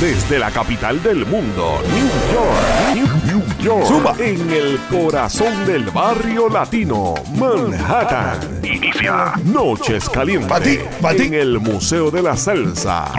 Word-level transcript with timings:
Desde 0.00 0.38
la 0.38 0.50
capital 0.52 1.02
del 1.02 1.26
mundo, 1.26 1.80
New 1.92 2.08
York, 2.32 3.24
New, 3.24 3.42
York, 3.58 4.20
en 4.20 4.50
el 4.52 4.78
corazón 4.88 5.66
del 5.66 5.90
barrio 5.90 6.48
latino, 6.48 7.14
Manhattan. 7.34 8.60
Inicia 8.62 9.32
Noches 9.42 10.08
Calientes. 10.08 10.80
En 11.02 11.34
el 11.34 11.58
Museo 11.58 12.12
de 12.12 12.22
la 12.22 12.36
Salsa. 12.36 13.10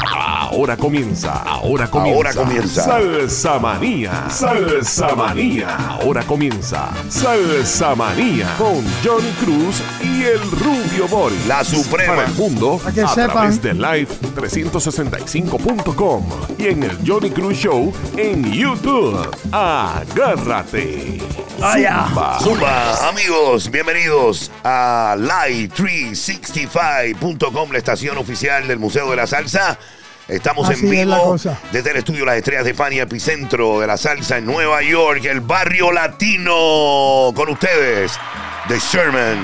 Ahora 0.50 0.78
comienza, 0.78 1.44
ahora 1.44 1.90
comienza. 1.90 2.16
Ahora 2.16 2.34
comienza. 2.34 2.84
Salsa 2.84 3.60
Manía, 3.60 4.30
Salsa 4.30 5.14
Manía. 5.14 5.76
Ahora 5.90 6.24
comienza 6.24 6.90
Salsa 7.10 7.94
Manía 7.96 8.56
con 8.58 8.82
Johnny 9.04 9.30
Cruz 9.44 9.82
y 10.02 10.24
el 10.24 10.40
Rubio 10.52 11.06
Boris. 11.10 11.46
La 11.48 11.66
Suprema. 11.66 12.16
Para 12.16 12.28
el 12.30 12.34
mundo 12.36 12.80
a 12.86 12.92
sepan. 12.92 13.30
través 13.30 13.62
de 13.62 13.74
live365.com 13.76 16.26
y 16.58 16.68
en 16.68 16.84
el 16.84 16.98
Johnny 17.06 17.30
Cruz 17.30 17.58
Show 17.58 17.92
en 18.16 18.50
YouTube. 18.50 19.30
Agárrate. 19.52 21.22
Vaya. 21.60 22.06
Zumba. 22.08 22.40
Zumba, 22.40 23.10
amigos, 23.10 23.70
bienvenidos 23.70 24.50
a 24.64 25.18
live365.com, 25.20 27.72
la 27.74 27.78
estación 27.78 28.18
oficial 28.18 28.66
del 28.66 28.80
Museo 28.80 29.10
de 29.10 29.18
la 29.18 29.28
Salsa. 29.28 29.78
Estamos 30.28 30.70
Así 30.70 30.86
en 30.86 30.92
vivo 30.92 31.38
desde 31.72 31.92
el 31.92 31.98
estudio 31.98 32.26
Las 32.26 32.36
Estrellas 32.36 32.66
de 32.66 32.74
Fania, 32.74 33.04
epicentro 33.04 33.80
de 33.80 33.88
la 33.88 33.96
salsa 33.96 34.38
en 34.38 34.46
Nueva 34.46 34.82
York, 34.82 35.24
el 35.24 35.40
barrio 35.40 35.94
latino. 35.94 37.32
Con 37.34 37.50
ustedes, 37.50 38.12
The 38.68 38.78
Sherman, 38.78 39.38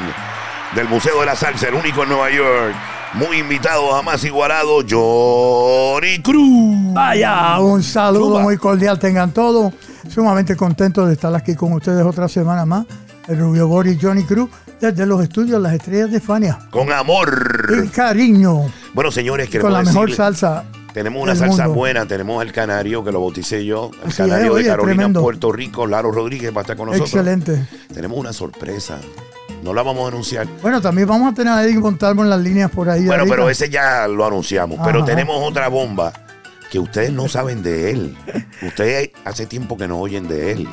del 0.75 0.89
Museo 0.89 1.21
de 1.21 1.25
la 1.25 1.37
Salsa, 1.37 1.69
el 1.69 1.75
único 1.75 2.03
en 2.03 2.09
Nueva 2.09 2.29
York. 2.29 2.75
Muy 3.13 3.37
invitado, 3.37 3.93
jamás 3.93 4.25
igualado, 4.25 4.81
Johnny 4.89 6.21
Cruz. 6.21 6.93
Vaya, 6.93 7.59
un 7.59 7.81
saludo 7.81 8.39
muy 8.41 8.57
cordial 8.57 8.99
tengan 8.99 9.31
todos. 9.31 9.73
Sumamente 10.09 10.57
contentos 10.57 11.07
de 11.07 11.13
estar 11.13 11.33
aquí 11.33 11.55
con 11.55 11.71
ustedes 11.71 12.03
otra 12.05 12.27
semana 12.27 12.65
más. 12.65 12.85
El 13.29 13.39
Rubio 13.39 13.69
Boris 13.69 13.97
Johnny 14.01 14.25
Cruz 14.25 14.49
desde 14.81 15.05
los 15.05 15.23
estudios 15.23 15.61
Las 15.61 15.73
Estrellas 15.73 16.11
de 16.11 16.19
Fania. 16.19 16.59
Con 16.69 16.91
amor. 16.91 17.71
Y 17.85 17.87
cariño, 17.87 18.69
Bueno, 18.93 19.11
señores, 19.11 19.47
queremos 19.47 19.71
con 19.71 19.73
la 19.73 19.89
mejor 19.89 20.11
salsa. 20.11 20.65
Tenemos 20.93 21.23
una 21.23 21.35
salsa 21.35 21.63
mundo. 21.65 21.73
buena, 21.79 22.05
tenemos 22.05 22.43
el 22.43 22.51
canario 22.51 23.03
que 23.03 23.11
lo 23.11 23.19
bauticé 23.19 23.65
yo, 23.65 23.89
el 24.03 24.09
Así 24.09 24.17
canario 24.17 24.57
es, 24.57 24.63
de 24.63 24.69
Carolina, 24.69 24.95
tremendo. 24.95 25.21
Puerto 25.21 25.51
Rico, 25.51 25.87
Laro 25.87 26.11
Rodríguez 26.11 26.55
va 26.55 26.59
a 26.59 26.61
estar 26.61 26.77
con 26.77 26.87
nosotros. 26.87 27.09
Excelente. 27.09 27.65
Tenemos 27.91 28.17
una 28.17 28.31
sorpresa, 28.31 28.99
no 29.63 29.73
la 29.73 29.81
vamos 29.81 30.05
a 30.05 30.07
anunciar. 30.09 30.47
Bueno, 30.61 30.81
también 30.81 31.07
vamos 31.07 31.31
a 31.31 31.35
tener 31.35 31.51
a 31.53 31.79
Montalvo 31.79 32.21
en 32.23 32.29
las 32.29 32.39
líneas 32.39 32.69
por 32.69 32.89
ahí. 32.89 33.05
Bueno, 33.05 33.21
ahorita. 33.21 33.35
pero 33.35 33.49
ese 33.49 33.69
ya 33.69 34.07
lo 34.07 34.25
anunciamos, 34.25 34.79
pero 34.83 35.03
tenemos 35.03 35.37
otra 35.41 35.67
bomba 35.67 36.13
que 36.69 36.79
ustedes 36.79 37.11
no 37.11 37.27
saben 37.27 37.63
de 37.63 37.91
él. 37.91 38.17
Ustedes 38.61 39.11
hace 39.25 39.45
tiempo 39.45 39.77
que 39.77 39.87
no 39.87 39.99
oyen 39.99 40.27
de 40.27 40.51
él. 40.51 40.67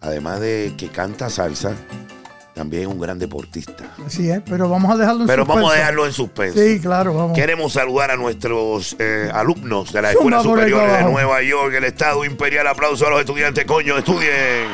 Además 0.00 0.40
de 0.40 0.74
que 0.76 0.88
canta 0.88 1.30
salsa, 1.30 1.72
también 2.54 2.86
un 2.86 3.00
gran 3.00 3.18
deportista. 3.18 3.84
Así 4.06 4.30
es, 4.30 4.40
pero 4.48 4.68
vamos 4.68 4.92
a 4.92 4.96
dejarlo 4.96 5.22
en 5.22 5.26
Pero 5.26 5.44
vamos 5.44 5.56
a 5.56 5.60
suspenso. 5.64 5.78
dejarlo 5.80 6.06
en 6.06 6.12
suspenso. 6.12 6.58
Sí, 6.60 6.80
claro, 6.80 7.14
vamos. 7.14 7.36
Queremos 7.36 7.72
saludar 7.72 8.10
a 8.12 8.16
nuestros 8.16 8.94
eh, 8.98 9.28
alumnos 9.34 9.92
de 9.92 10.02
las 10.02 10.12
Zumba 10.14 10.38
escuelas 10.38 10.46
por 10.46 10.58
ahí 10.60 10.70
superiores 10.70 11.04
de. 11.04 11.10
Nueva 11.12 11.42
York, 11.42 11.74
el 11.74 11.84
Estado 11.84 12.24
Imperial. 12.24 12.66
Aplauso 12.68 13.06
a 13.06 13.10
los 13.10 13.20
estudiantes, 13.20 13.64
coño, 13.64 13.98
estudien. 13.98 14.68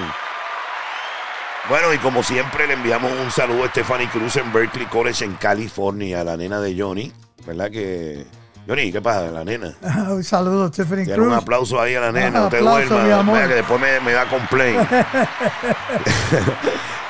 Bueno, 1.68 1.92
y 1.94 1.98
como 1.98 2.22
siempre, 2.22 2.66
le 2.66 2.74
enviamos 2.74 3.12
un 3.12 3.30
saludo 3.30 3.64
a 3.64 3.68
Stephanie 3.68 4.08
Cruz 4.08 4.36
en 4.36 4.52
Berkeley 4.52 4.86
College 4.86 5.24
en 5.24 5.34
California, 5.34 6.22
la 6.24 6.36
nena 6.36 6.60
de 6.60 6.78
Johnny. 6.78 7.12
¿Verdad 7.46 7.70
que. 7.70 8.26
Johnny, 8.68 8.92
¿qué 8.92 9.00
pasa? 9.00 9.22
La 9.30 9.42
nena. 9.44 9.74
Un 10.10 10.22
saludo, 10.22 10.68
Stephanie 10.68 11.04
Tiene 11.06 11.20
un 11.20 11.28
Cruz. 11.28 11.38
aplauso 11.42 11.80
ahí 11.80 11.94
a 11.94 12.00
la 12.00 12.12
nena, 12.12 12.40
Ah, 12.42 12.46
aplauso, 12.46 12.98
mi 12.98 13.10
amor. 13.10 13.38
Vea 13.38 13.48
que 13.48 13.54
después 13.54 13.80
me, 13.80 14.00
me 14.00 14.12
da 14.12 14.28
complaint. 14.28 14.78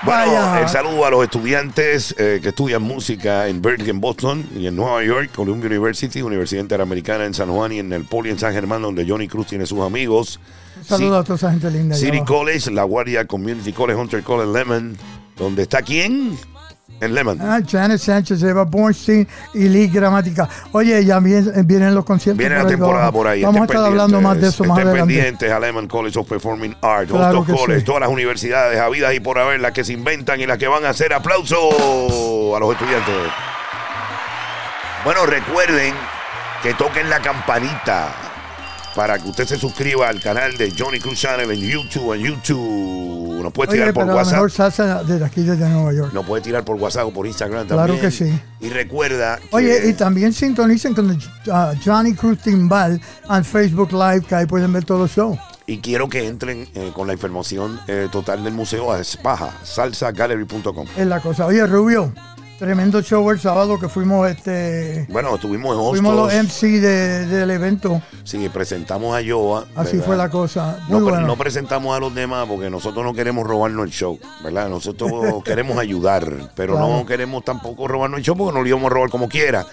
bueno, 0.05 0.33
Vaya. 0.33 0.61
el 0.62 0.69
saludo 0.69 1.05
a 1.05 1.11
los 1.11 1.25
estudiantes 1.25 2.15
eh, 2.19 2.41
que 2.43 2.50
estudian 2.50 2.83
música 2.83 3.49
en 3.49 3.61
Berkeley, 3.61 3.91
en 3.91 4.00
Boston 4.00 4.47
y 4.56 4.66
en 4.66 4.77
Nueva 4.77 5.05
York, 5.05 5.31
Columbia 5.34 5.69
University, 5.69 6.22
Universidad 6.22 6.62
Interamericana 6.62 7.25
en 7.25 7.34
San 7.34 7.50
Juan 7.50 7.72
y 7.72 7.78
en 7.78 7.93
el 7.93 8.05
Poli 8.05 8.31
en 8.31 8.38
San 8.38 8.53
Germán, 8.53 8.83
donde 8.83 9.06
Johnny 9.06 9.28
Cruz 9.28 9.49
tiene 9.49 9.66
sus 9.66 9.81
amigos. 9.81 10.41
Un 10.78 10.84
saludo 10.84 11.19
a 11.19 11.25
toda 11.25 11.37
esa 11.37 11.50
gente 11.50 11.71
linda. 11.71 11.97
City. 11.97 12.21
College, 12.25 12.71
La 12.71 12.84
Guardia 12.84 13.27
Community 13.27 13.72
College, 13.72 14.00
Hunter 14.00 14.22
College, 14.22 14.50
Lemon, 14.50 14.97
donde 15.37 15.62
está 15.62 15.83
quién? 15.83 16.38
En 17.01 17.15
Lemon. 17.15 17.39
Ah, 17.41 17.61
Janet 17.67 17.99
Sánchez, 17.99 18.43
Eva 18.43 18.65
Bornstein 18.65 19.27
y 19.55 19.69
Lee 19.69 19.89
Gramática. 19.89 20.47
Oye, 20.73 21.03
ya 21.05 21.19
vien- 21.19 21.51
vienen 21.67 21.95
los 21.95 22.05
conciertos. 22.05 22.37
Viene 22.39 22.56
la 22.56 22.61
ahí 22.62 22.67
temporada 22.69 23.11
por 23.11 23.27
ahí. 23.27 23.43
Vamos 23.43 23.62
a 23.62 23.65
estar 23.65 23.84
hablando 23.87 24.21
más 24.21 24.39
de 24.39 24.49
eso 24.49 24.65
más 24.65 24.77
adelante. 24.77 24.99
pendientes 25.00 25.50
a 25.50 25.59
Lemon 25.59 25.87
College 25.89 26.19
of 26.19 26.29
Performing 26.29 26.77
Arts, 26.83 27.11
Claro 27.11 27.43
College, 27.45 27.79
sí. 27.81 27.84
todas 27.87 28.03
las 28.03 28.11
universidades 28.11 28.79
habidas 28.79 29.15
y 29.15 29.21
por 29.21 29.39
haber, 29.39 29.61
las 29.61 29.73
que 29.73 29.83
se 29.83 29.95
inventan 29.95 30.41
y 30.43 30.47
las 30.47 30.59
que 30.59 30.69
van 30.69 30.84
a 30.84 30.91
hacer 30.91 31.15
aplauso 31.15 32.55
a 32.55 32.61
los 32.61 32.73
estudiantes. 32.73 33.15
Bueno, 35.05 35.25
recuerden 35.25 35.95
que 36.62 36.75
toquen 36.75 37.09
la 37.09 37.21
campanita 37.21 38.12
para 38.95 39.19
que 39.19 39.29
usted 39.31 39.47
se 39.47 39.56
suscriba 39.56 40.06
al 40.09 40.21
canal 40.21 40.55
de 40.59 40.71
Johnny 40.79 40.99
Cruz 40.99 41.19
Channel 41.19 41.50
en 41.50 41.61
YouTube, 41.61 42.12
en 42.12 42.21
YouTube. 42.21 43.30
Nos 43.43 43.53
puede 43.53 43.73
tirar 43.73 43.93
por 43.93 44.03
pero 44.05 44.06
la 44.09 44.15
WhatsApp. 44.17 44.33
mejor 44.34 44.51
salsa 44.51 45.03
desde 45.05 45.25
aquí, 45.25 45.43
desde 45.43 45.69
Nueva 45.69 45.93
York. 45.93 46.12
Nos 46.12 46.27
puede 46.27 46.43
tirar 46.43 46.65
por 46.65 46.77
WhatsApp 46.77 47.06
o 47.06 47.12
por 47.12 47.27
Instagram 47.27 47.67
Claro 47.67 47.95
también. 47.95 48.01
que 48.01 48.11
sí. 48.11 48.41
Y 48.61 48.69
recuerda 48.69 49.37
que 49.39 49.49
Oye, 49.56 49.89
y 49.89 49.93
también 49.95 50.33
sintonicen 50.33 50.95
con 50.95 51.19
ah, 51.53 51.73
Johnny 51.84 52.15
Cruz 52.15 52.39
Timbal 52.41 53.00
en 53.29 53.45
Facebook 53.45 53.93
Live, 53.93 54.23
que 54.23 54.34
ahí 54.34 54.47
pueden 54.47 54.73
ver 54.73 54.84
todos 54.84 55.00
los 55.00 55.11
shows. 55.12 55.39
Y 55.67 55.79
quiero 55.79 56.09
que 56.09 56.27
entren 56.27 56.69
eh, 56.75 56.91
con 56.93 57.06
la 57.06 57.12
información 57.12 57.79
eh, 57.87 58.09
total 58.11 58.43
del 58.43 58.53
museo 58.53 58.91
a 58.93 59.05
Spaja, 59.05 59.50
salsagallery.com. 59.62 60.87
Es 60.97 61.06
la 61.06 61.21
cosa. 61.21 61.47
Oye, 61.47 61.65
Rubio, 61.67 62.12
tremendo 62.60 63.00
show 63.00 63.28
el 63.31 63.41
sábado 63.41 63.81
que 63.81 63.88
fuimos, 63.88 64.28
este, 64.28 65.06
Bueno, 65.09 65.34
estuvimos 65.34 65.75
en 65.76 65.91
fuimos 66.03 66.15
los. 66.15 66.32
MC 66.32 66.78
de- 66.78 67.26
del 67.26 67.50
evento. 67.50 68.03
Sí, 68.22 68.50
presentamos 68.53 69.16
a 69.16 69.22
Yoa. 69.22 69.65
Así 69.75 69.93
¿verdad? 69.97 70.06
fue 70.06 70.16
la 70.19 70.28
cosa. 70.28 70.78
Muy 70.87 70.99
No, 71.00 71.04
bueno. 71.09 71.26
no 71.26 71.37
presentamos 71.37 71.97
a 71.97 72.00
los 72.00 72.15
demás 72.15 72.47
porque 72.47 72.69
nosotros 72.69 73.03
no 73.03 73.15
queremos 73.15 73.47
robarnos 73.47 73.87
el 73.87 73.91
show, 73.91 74.19
¿verdad? 74.44 74.69
Nosotros 74.69 75.10
queremos 75.44 75.78
ayudar, 75.78 76.53
pero 76.54 76.78
no 76.78 77.06
queremos 77.06 77.44
tampoco 77.44 77.88
robarnos 77.88 78.19
el 78.19 78.25
show 78.25 78.37
porque 78.37 78.53
nos 78.53 78.62
lo 78.62 78.69
íbamos 78.69 78.91
a 78.91 78.94
robar 78.94 79.09
como 79.09 79.28
quiera. 79.31 79.65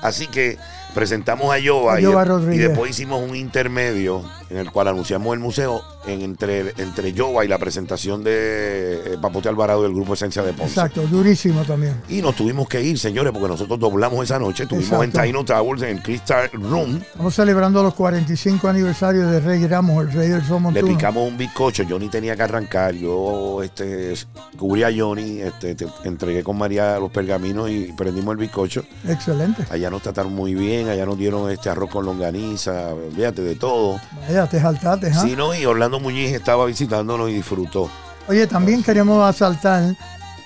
Así 0.00 0.26
que 0.26 0.56
presentamos 0.94 1.52
a 1.52 1.58
Yoa, 1.58 1.96
A 1.96 2.00
y, 2.00 2.56
después 2.56 2.90
hicimos 2.90 3.20
un 3.22 3.36
intermedio 3.36 4.22
en 4.50 4.58
el 4.58 4.70
cual 4.72 4.88
anunciamos 4.88 5.32
el 5.34 5.40
museo 5.40 5.82
en- 6.06 6.22
entre, 6.22 6.70
entre 6.78 7.12
Yoa 7.12 7.44
y 7.44 7.48
la 7.48 7.58
presentación 7.58 8.22
de 8.24 9.14
eh, 9.14 9.18
Papote 9.20 9.48
Alvarado 9.48 9.82
del 9.82 9.94
grupo 9.94 10.14
Esencia 10.14 10.42
de 10.42 10.52
Ponce. 10.52 10.72
Exacto, 10.74 11.02
durísimo 11.06 11.62
también. 11.62 12.00
Y 12.08 12.20
nos 12.22 12.34
tuvimos 12.36 12.68
que 12.68 12.82
ir, 12.82 12.98
señores, 12.98 13.32
porque 13.32 13.48
nosotros 13.48 13.78
doblamos 13.78 14.24
esa 14.24 14.38
noche. 14.38 14.64
Estuvimos 14.64 14.90
en 14.92 14.96
Exacto. 15.10 15.18
Taino 15.18 15.44
Towers, 15.44 15.82
en 15.82 15.88
el 15.96 16.02
Crystal 16.02 16.50
Room. 16.52 16.96
Estamos 16.96 17.34
celebrando 17.34 17.82
los 17.82 17.94
45 17.94 18.68
aniversarios 18.68 19.30
de 19.30 19.40
Rey 19.40 19.66
Ramos, 19.66 20.04
el 20.06 20.12
rey 20.12 20.28
del 20.28 20.42
sol 20.44 20.62
Le 20.72 20.82
picamos 20.82 21.28
un 21.28 21.38
bizcocho. 21.38 21.84
Johnny 21.88 22.08
tenía 22.08 22.34
que 22.36 22.42
arrancar. 22.42 22.94
Yo 22.94 23.62
este, 23.62 24.14
cubrí 24.58 24.82
a 24.82 24.90
Johnny, 24.94 25.40
este, 25.40 25.74
te- 25.74 25.86
entregué 26.04 26.42
con 26.42 26.58
María 26.58 26.98
los 26.98 27.10
pergaminos 27.10 27.70
y 27.70 27.92
prendimos 27.96 28.32
el 28.32 28.38
bizcocho. 28.38 28.84
Excelente. 29.06 29.64
Allá 29.70 29.90
nos 29.90 30.02
trataron 30.02 30.34
muy 30.34 30.54
bien, 30.54 30.88
allá 30.88 31.06
nos 31.06 31.16
dieron 31.18 31.50
este 31.50 31.68
arroz 31.70 31.90
con 31.90 32.04
longaniza, 32.04 32.90
fíjate 33.14 33.42
de 33.42 33.54
todo. 33.56 34.00
Vaya, 34.26 34.39
te 34.48 34.60
saltaste, 34.60 35.08
¿ah? 35.08 35.20
Sí, 35.22 35.34
no, 35.36 35.54
y 35.54 35.64
Orlando 35.66 36.00
Muñiz 36.00 36.32
estaba 36.32 36.64
visitándonos 36.66 37.30
y 37.30 37.34
disfrutó. 37.34 37.90
Oye, 38.28 38.46
también 38.46 38.82
queremos 38.82 39.28
asaltar, 39.28 39.94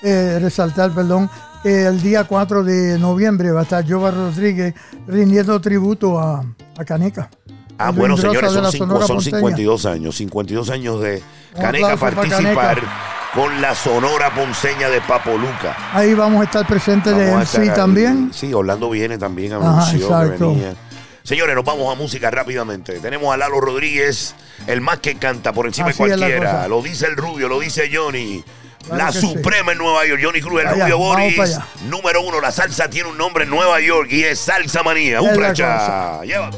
eh, 0.01 0.39
resaltar, 0.41 0.91
perdón, 0.91 1.29
que 1.63 1.85
el 1.85 2.01
día 2.01 2.23
4 2.25 2.63
de 2.63 2.97
noviembre 2.99 3.51
va 3.51 3.61
a 3.61 3.63
estar 3.63 3.87
Jova 3.87 4.11
Rodríguez 4.11 4.73
rindiendo 5.07 5.59
tributo 5.61 6.19
a, 6.19 6.43
a 6.77 6.85
Caneca. 6.85 7.29
Ah, 7.77 7.91
bueno, 7.91 8.15
señores, 8.15 8.41
de 8.41 8.49
son, 8.49 8.63
la 8.63 8.71
cinco- 8.71 8.85
Sonora 8.85 9.05
son 9.07 9.15
Ponceña. 9.17 9.37
52 9.37 9.85
años, 9.85 10.15
52 10.15 10.69
años 10.69 11.01
de 11.01 11.21
Caneca 11.59 11.97
participar 11.97 12.75
Caneca. 12.75 12.81
con 13.33 13.61
la 13.61 13.75
Sonora 13.75 14.33
Ponceña 14.33 14.89
de 14.89 15.01
Papo 15.01 15.31
Luca. 15.37 15.75
Ahí 15.91 16.13
vamos 16.13 16.41
a 16.41 16.45
estar 16.45 16.65
presentes 16.65 17.15
de 17.17 17.31
Vamos 17.31 17.53
a 17.53 17.57
MC 17.57 17.61
estar 17.63 17.75
también. 17.75 18.29
Sí, 18.33 18.53
Orlando 18.53 18.89
viene 18.89 19.17
también, 19.17 19.51
Ajá, 19.53 19.65
anunció 19.67 20.07
que 20.07 20.13
exacto. 20.13 20.49
venía. 20.51 20.73
Señores, 21.25 21.55
nos 21.55 21.65
vamos 21.65 21.91
a 21.91 21.95
música 21.95 22.29
rápidamente. 22.29 22.99
Tenemos 22.99 23.33
a 23.33 23.37
Lalo 23.37 23.59
Rodríguez, 23.59 24.35
el 24.67 24.79
más 24.79 24.99
que 24.99 25.15
canta 25.15 25.53
por 25.53 25.65
encima 25.65 25.89
Así 25.89 26.03
de 26.03 26.09
cualquiera. 26.09 26.67
Lo 26.67 26.83
dice 26.83 27.07
el 27.07 27.17
Rubio, 27.17 27.49
lo 27.49 27.59
dice 27.59 27.89
Johnny. 27.91 28.43
Claro 28.85 29.03
la 29.05 29.11
sí. 29.11 29.21
Suprema 29.21 29.71
en 29.71 29.79
Nueva 29.79 30.05
York, 30.05 30.21
Johnny 30.23 30.39
Cruz, 30.39 30.61
el 30.61 30.69
Rubio 30.69 30.99
Boris. 30.99 31.59
Número 31.89 32.21
uno, 32.21 32.39
la 32.39 32.51
salsa 32.51 32.91
tiene 32.91 33.09
un 33.09 33.17
nombre 33.17 33.45
en 33.45 33.49
Nueva 33.49 33.81
York 33.81 34.07
y 34.11 34.23
es 34.23 34.39
Salsa 34.39 34.83
Manía. 34.83 35.19
Un 35.19 35.33
plancha. 35.33 36.21
Llévate. 36.23 36.57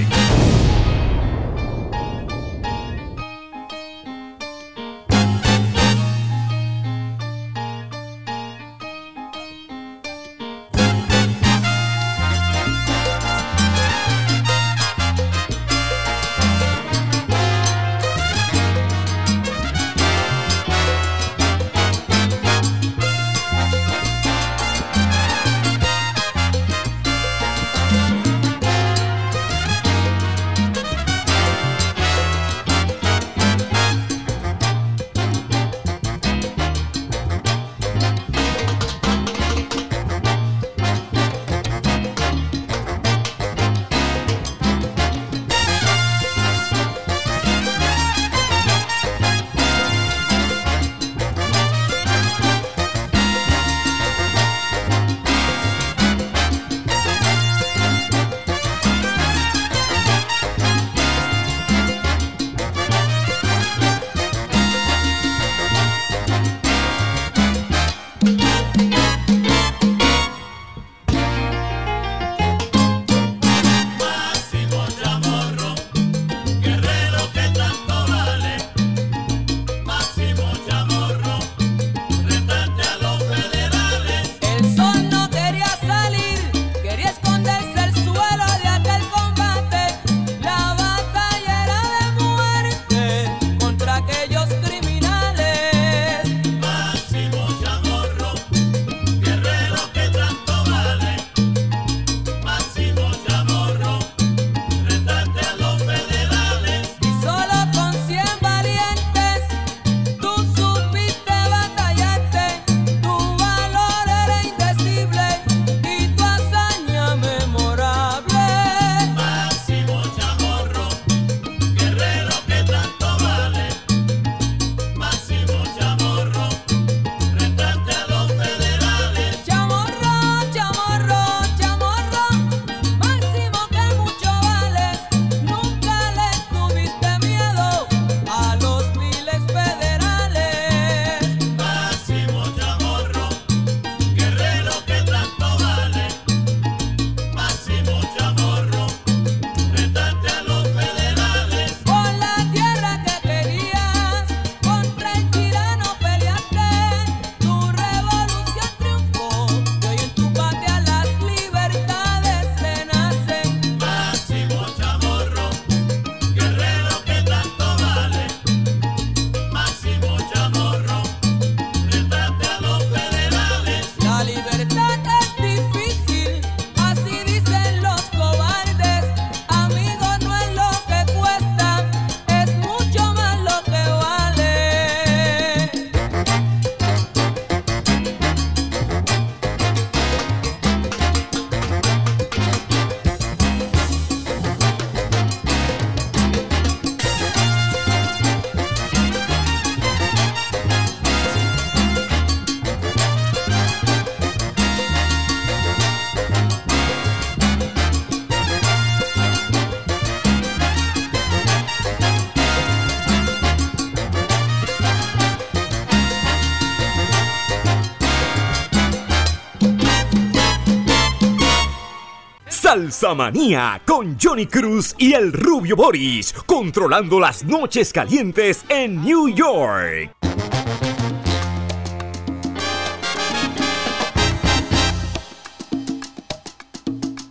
Manía 223.01 223.81
con 223.85 224.15
Johnny 224.21 224.45
Cruz 224.45 224.93
y 224.99 225.13
el 225.13 225.33
rubio 225.33 225.75
Boris, 225.75 226.33
controlando 226.45 227.19
las 227.19 227.43
noches 227.43 227.91
calientes 227.91 228.63
en 228.69 229.01
New 229.03 229.27
York. 229.27 230.15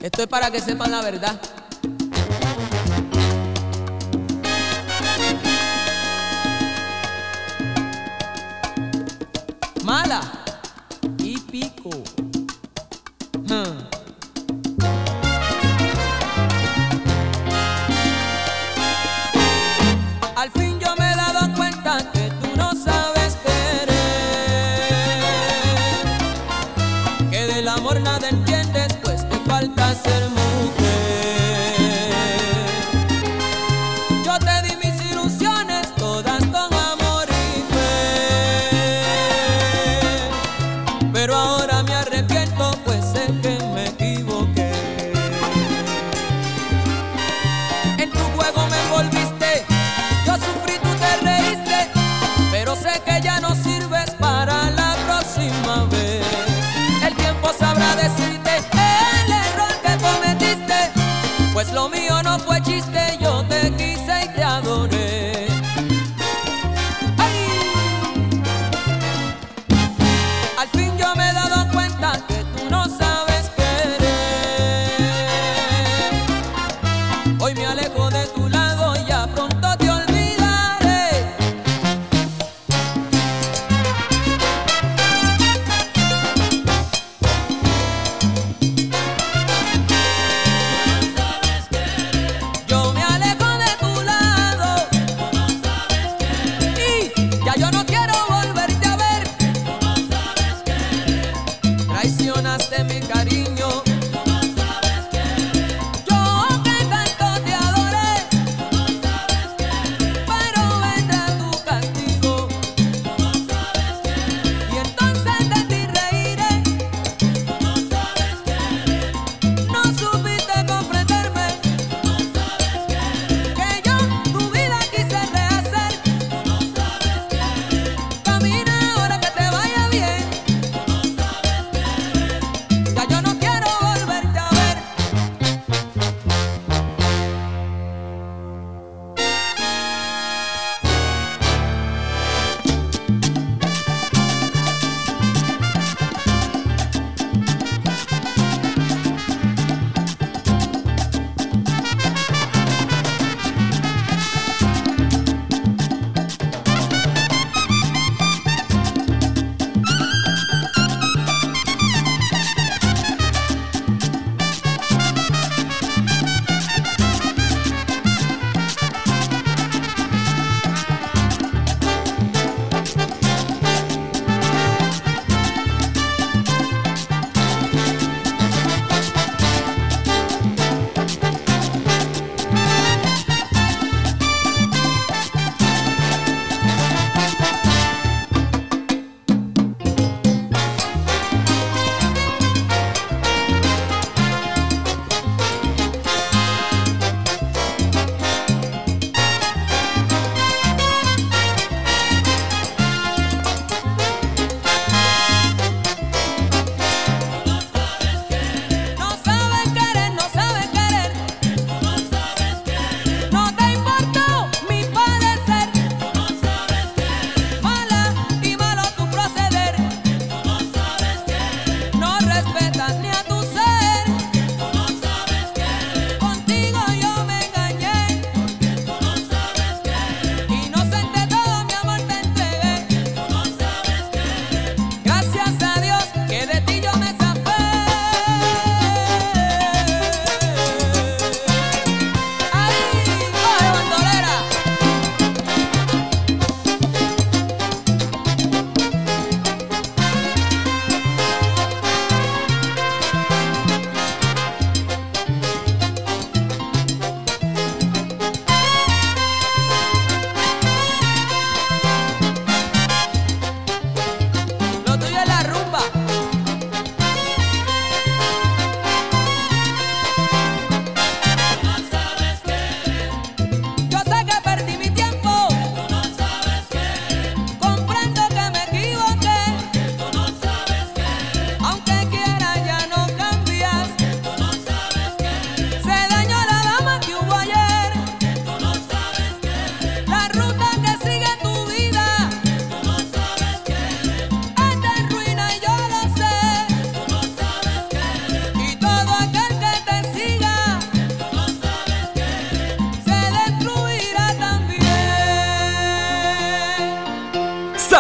Esto 0.01 0.23
es 0.23 0.29
para 0.29 0.51
que 0.51 0.61
sepan 0.61 0.91
la 0.91 1.03
verdad. 1.03 1.41
Mala. 9.85 10.40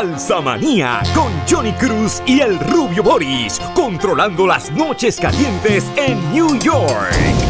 Salsa 0.00 0.40
Manía 0.40 1.02
con 1.14 1.30
Johnny 1.46 1.74
Cruz 1.74 2.22
y 2.24 2.40
el 2.40 2.58
rubio 2.58 3.02
Boris, 3.02 3.60
controlando 3.74 4.46
las 4.46 4.72
noches 4.72 5.20
calientes 5.20 5.84
en 5.94 6.32
New 6.32 6.58
York. 6.58 7.49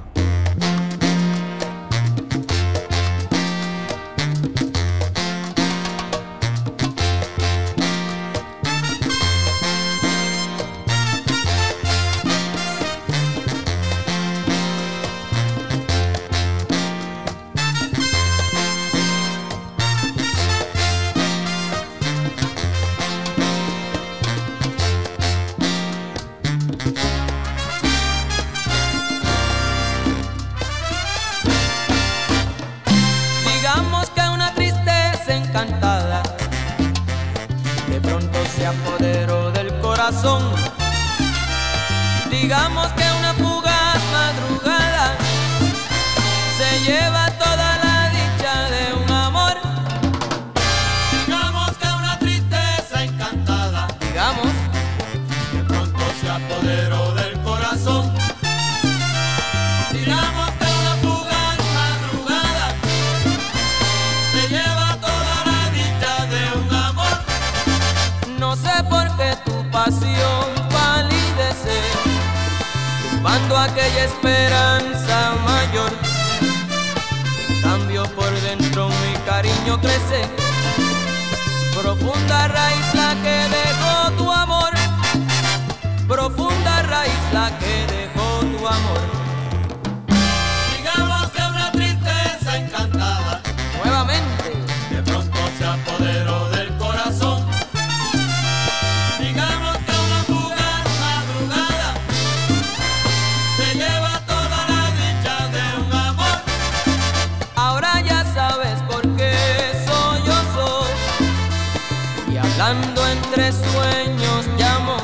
suaves 113.41 113.55
sueños 113.71 114.45
llamo 114.57 114.97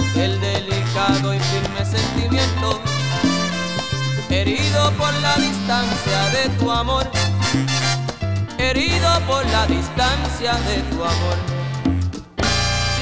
aquel 0.00 0.40
delicado 0.40 1.34
y 1.34 1.38
firme 1.38 1.84
sentimiento 1.84 2.80
herido 4.28 4.90
por 4.92 5.12
la 5.14 5.36
distancia 5.36 6.28
de 6.30 6.48
tu 6.58 6.70
amor. 6.70 7.08
Herido 8.58 9.20
por 9.26 9.44
la 9.46 9.66
distancia 9.66 10.54
de 10.54 10.82
tu 10.90 11.04
amor. 11.04 11.36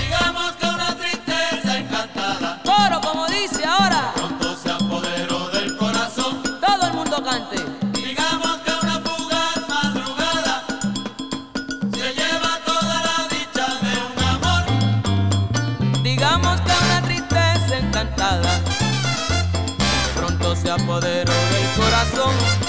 Digamos 0.03 0.53
que 0.53 0.66
una 0.66 0.97
tristeza 0.97 1.79
encantada. 1.79 2.61
Coro 2.64 3.01
como 3.01 3.27
dice 3.29 3.64
ahora. 3.64 4.19
long. 22.31 22.60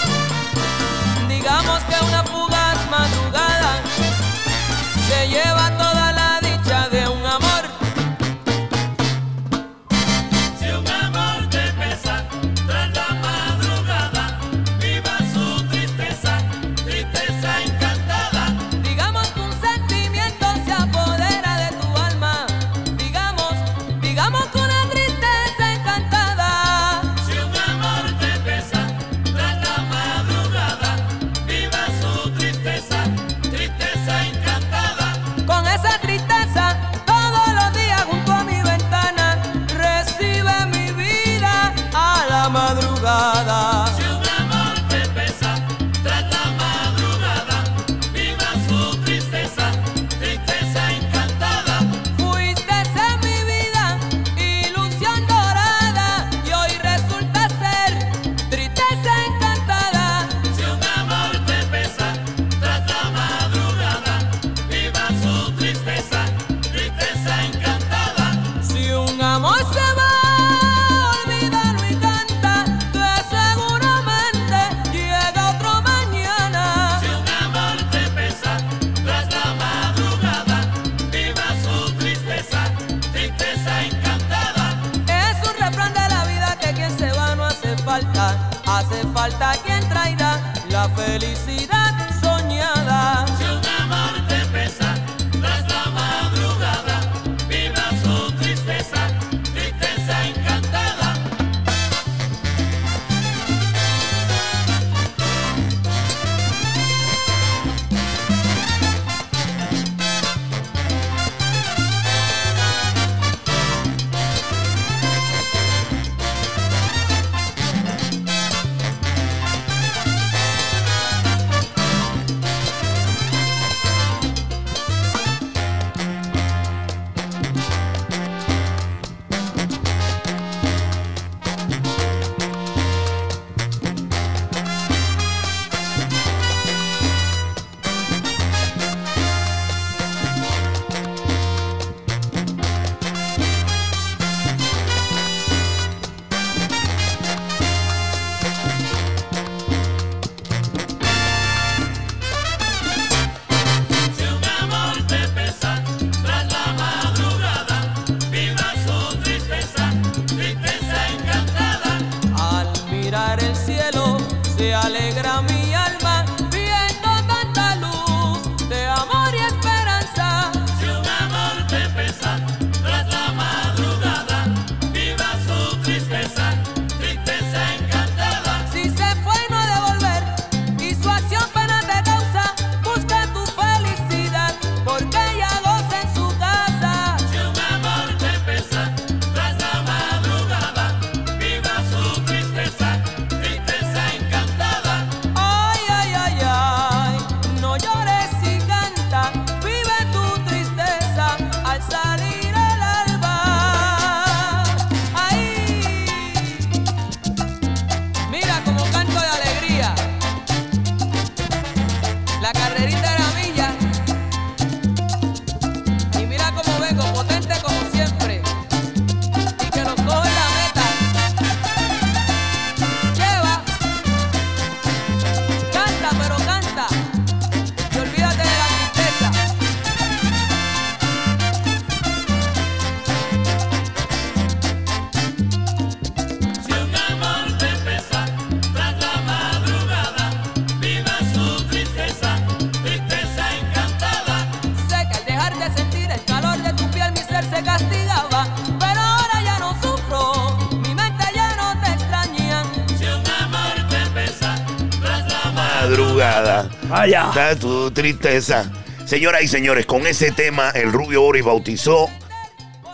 Está 257.42 257.60
tu 257.60 257.90
tristeza. 257.90 258.72
Señoras 259.06 259.42
y 259.42 259.48
señores, 259.48 259.88
con 259.88 260.06
ese 260.06 260.32
tema, 260.32 260.70
el 260.70 260.94
Rubio 260.94 261.22
Boris 261.22 261.44
bautizó 261.44 262.08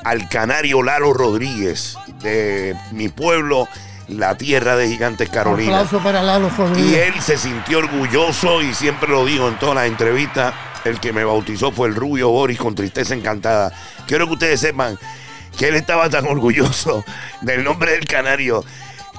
al 0.06 0.30
canario 0.30 0.82
Lalo 0.84 1.12
Rodríguez 1.12 1.98
de 2.22 2.74
mi 2.92 3.10
pueblo, 3.10 3.68
la 4.08 4.38
tierra 4.38 4.78
de 4.78 4.88
Gigantes 4.88 5.28
Un 5.28 5.34
Carolina. 5.34 5.80
aplauso 5.80 6.02
para 6.02 6.24
Lalo 6.24 6.48
Y 6.48 6.58
Rodríguez. 6.58 7.14
él 7.14 7.22
se 7.22 7.38
sintió 7.38 7.80
orgulloso 7.80 8.62
y 8.62 8.74
siempre 8.74 9.10
lo 9.10 9.26
dijo 9.26 9.50
en 9.50 9.60
todas 9.60 9.76
las 9.76 9.88
entrevistas. 9.88 10.54
El 10.86 11.02
que 11.02 11.12
me 11.12 11.26
bautizó 11.26 11.74
fue 11.74 11.90
el 11.90 11.96
Rubio 11.96 12.30
Boris 12.30 12.58
con 12.58 12.74
tristeza 12.74 13.14
encantada. 13.14 13.74
Quiero 14.08 14.28
que 14.28 14.34
ustedes 14.36 14.62
sepan 14.62 14.98
que 15.58 15.68
él 15.68 15.76
estaba 15.76 16.10
tan 16.10 16.26
orgulloso 16.26 17.04
del 17.42 17.66
nombre 17.66 17.92
del 17.92 18.06
canario 18.06 18.64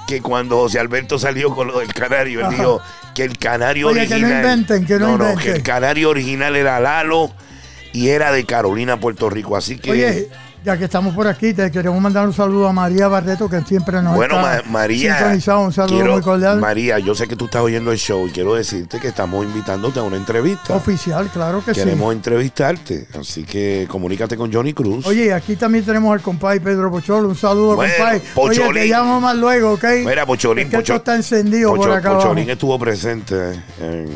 que 0.06 0.22
cuando 0.22 0.56
José 0.56 0.80
Alberto 0.80 1.18
salió 1.18 1.54
con 1.54 1.68
lo 1.68 1.80
del 1.80 1.92
canario, 1.92 2.48
él 2.48 2.56
dijo 2.56 2.80
que 3.18 3.24
el 3.24 3.36
canario 3.36 3.88
Oye, 3.88 4.06
que 4.06 4.10
no 4.10 4.26
original. 4.26 4.44
inventen, 4.44 4.86
que 4.86 4.96
no 4.96 5.18
no, 5.18 5.24
que 5.24 5.30
inventen. 5.32 5.54
el 5.56 5.62
canario 5.64 6.10
original 6.10 6.54
era 6.54 6.78
Lalo 6.78 7.32
y 7.92 8.10
era 8.10 8.30
de 8.30 8.44
Carolina, 8.44 9.00
Puerto 9.00 9.28
Rico. 9.28 9.56
Así 9.56 9.76
que. 9.76 9.90
Oye, 9.90 10.28
ya 10.64 10.76
que 10.76 10.84
estamos 10.84 11.14
por 11.14 11.26
aquí, 11.26 11.54
te 11.54 11.70
queremos 11.70 12.00
mandar 12.00 12.26
un 12.26 12.32
saludo 12.34 12.68
a 12.68 12.72
María 12.72 13.08
Barreto, 13.08 13.48
que 13.48 13.60
siempre 13.62 14.02
nos 14.02 14.14
Bueno, 14.16 14.36
está 14.40 14.62
Ma- 14.64 14.70
María, 14.70 15.16
sintonizado. 15.16 15.60
Un 15.60 15.72
saludo 15.72 15.94
quiero- 15.96 16.12
muy 16.12 16.20
cordial. 16.22 16.58
María, 16.60 16.98
yo 16.98 17.14
sé 17.14 17.26
que 17.26 17.36
tú 17.36 17.46
estás 17.46 17.62
oyendo 17.62 17.90
el 17.92 17.96
show 17.98 18.26
y 18.26 18.30
quiero 18.30 18.54
decirte 18.54 18.98
que 19.00 19.08
estamos 19.08 19.44
invitándote 19.46 19.98
a 20.00 20.02
una 20.02 20.16
entrevista. 20.16 20.74
Oficial, 20.74 21.28
claro 21.32 21.64
que 21.64 21.72
Queremos 21.72 22.10
sí. 22.10 22.16
entrevistarte, 22.16 23.06
así 23.18 23.44
que 23.44 23.86
comunícate 23.88 24.36
con 24.36 24.52
Johnny 24.52 24.74
Cruz. 24.74 25.06
Oye, 25.06 25.32
aquí 25.32 25.56
también 25.56 25.84
tenemos 25.84 26.12
al 26.12 26.20
compay 26.20 26.60
Pedro 26.60 26.90
Pocholo. 26.90 27.28
Un 27.28 27.36
saludo, 27.36 27.76
Bueno, 27.76 27.92
compay. 27.96 28.22
Oye, 28.34 28.58
Pocholín. 28.60 28.82
te 28.82 28.88
llamo 28.88 29.20
más 29.20 29.36
luego, 29.36 29.72
¿ok? 29.74 29.84
Mira, 30.04 30.26
Pocholín, 30.26 30.66
Es 30.66 30.70
que 30.70 30.76
esto 30.78 30.96
está 30.96 31.14
encendido 31.14 31.74
por 31.74 31.90
acá 31.92 32.08
abajo. 32.10 32.24
Pocholín 32.24 32.50
estuvo 32.50 32.78
presente 32.78 33.52
en, 33.80 34.08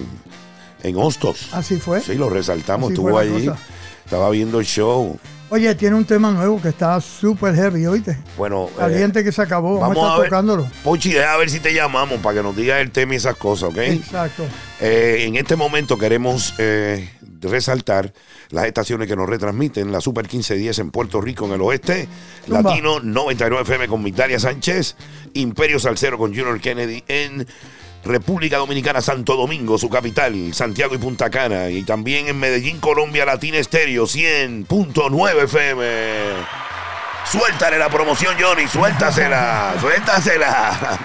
en 0.83 0.97
Hostos. 0.97 1.49
Así 1.53 1.77
fue. 1.79 2.01
Sí, 2.01 2.15
lo 2.17 2.29
resaltamos, 2.29 2.89
Así 2.91 2.95
estuvo 3.01 3.17
allí. 3.17 3.47
cosa. 3.47 3.59
Estaba 4.05 4.29
viendo 4.31 4.61
el 4.61 4.67
show. 4.67 5.19
Oye, 5.53 5.75
tiene 5.75 5.97
un 5.97 6.07
tema 6.07 6.31
nuevo 6.31 6.63
que 6.63 6.71
está 6.71 6.99
súper 6.99 7.55
heavy, 7.55 7.85
oíste. 7.87 8.17
Bueno, 8.39 8.71
eh, 8.71 8.79
Caliente 8.79 9.23
que 9.23 9.31
se 9.33 9.43
acabó. 9.43 9.79
Vamos, 9.79 9.97
vamos 9.97 9.99
a 9.99 10.07
a 10.07 10.09
estar 10.09 10.21
ver. 10.21 10.31
tocándolo. 10.31 10.71
Pochi, 10.83 11.13
deja 11.13 11.37
ver 11.37 11.51
si 11.51 11.61
te 11.61 11.75
llamamos 11.75 12.21
para 12.21 12.37
que 12.37 12.43
nos 12.43 12.57
digas 12.57 12.81
el 12.81 12.91
tema 12.91 13.13
y 13.13 13.17
esas 13.19 13.37
cosas, 13.37 13.69
¿ok? 13.69 13.77
Exacto. 13.77 14.45
Eh, 14.81 15.25
en 15.27 15.37
este 15.37 15.55
momento 15.55 15.99
queremos 15.99 16.55
eh, 16.57 17.07
resaltar 17.43 18.15
las 18.49 18.65
estaciones 18.65 19.09
que 19.09 19.15
nos 19.15 19.29
retransmiten, 19.29 19.93
la 19.93 20.01
Super 20.01 20.25
1510 20.25 20.79
en 20.79 20.91
Puerto 20.91 21.21
Rico, 21.21 21.45
en 21.45 21.53
el 21.53 21.61
oeste. 21.61 22.09
Latino 22.47 23.01
99 23.01 23.63
FM 23.63 23.89
con 23.89 24.03
Migdalia 24.03 24.41
Sánchez, 24.41 24.97
Imperio 25.35 25.79
Salcero 25.79 26.17
con 26.17 26.31
Junior 26.31 26.59
Kennedy 26.61 27.05
en 27.09 27.47
República 28.05 28.57
Dominicana, 28.59 29.01
Santo 29.01 29.37
Domingo, 29.37 29.79
su 29.79 29.89
capital, 29.89 30.53
Santiago 30.55 30.95
y 30.95 30.99
Punta 30.99 31.31
Cana, 31.31 31.71
y 31.71 31.83
también 31.85 32.29
en 32.29 32.39
Medellín, 32.39 32.79
Colombia, 32.81 33.25
Latina 33.25 33.59
Estéreo 33.59 34.05
100.9 34.05 35.45
FM. 35.45 35.85
Suéltale 37.31 37.79
la 37.79 37.89
promoción, 37.89 38.35
Johnny, 38.41 38.67
suéltasela, 38.67 39.75
suéltasela. 39.81 40.99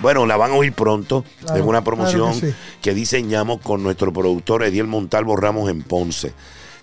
Bueno, 0.00 0.26
la 0.26 0.36
van 0.36 0.52
a 0.52 0.54
oír 0.54 0.72
pronto. 0.72 1.24
Claro, 1.40 1.56
es 1.56 1.62
una 1.62 1.82
claro 1.82 1.84
promoción 1.84 2.38
que 2.40 2.50
sí. 2.50 2.56
que 2.82 2.94
diseñamos 2.94 3.60
con 3.60 3.82
nuestro 3.82 4.12
productor 4.12 4.62
Ediel 4.62 4.86
Montalvo 4.86 5.36
Ramos 5.36 5.70
en 5.70 5.82
Ponce. 5.82 6.32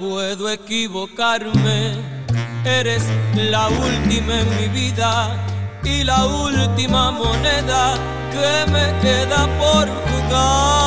Puedo 0.00 0.48
equivocarme, 0.48 1.92
eres 2.64 3.04
la 3.34 3.68
última 3.68 4.40
en 4.40 4.48
mi 4.58 4.68
vida 4.68 5.36
y 5.84 6.02
la 6.04 6.24
última 6.24 7.10
moneda 7.10 7.96
que 8.32 8.64
me 8.72 8.86
queda 9.02 9.46
por 9.58 9.86
jugar. 10.06 10.80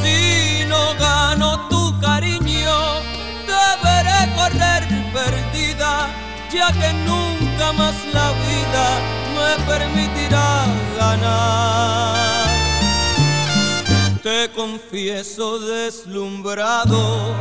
Si 0.00 0.64
no 0.68 0.94
gano 1.00 1.68
tu 1.68 2.00
cariño, 2.00 2.76
deberé 3.50 4.20
correr 4.36 4.82
perdida, 5.12 5.92
ya 6.54 6.72
que 6.72 6.92
nunca 7.08 7.72
más 7.72 7.96
la 8.14 8.30
vida 8.46 8.86
me 9.34 9.50
permitirá 9.66 10.66
ganar. 10.96 12.59
Te 14.22 14.50
confieso 14.50 15.58
deslumbrado 15.60 17.34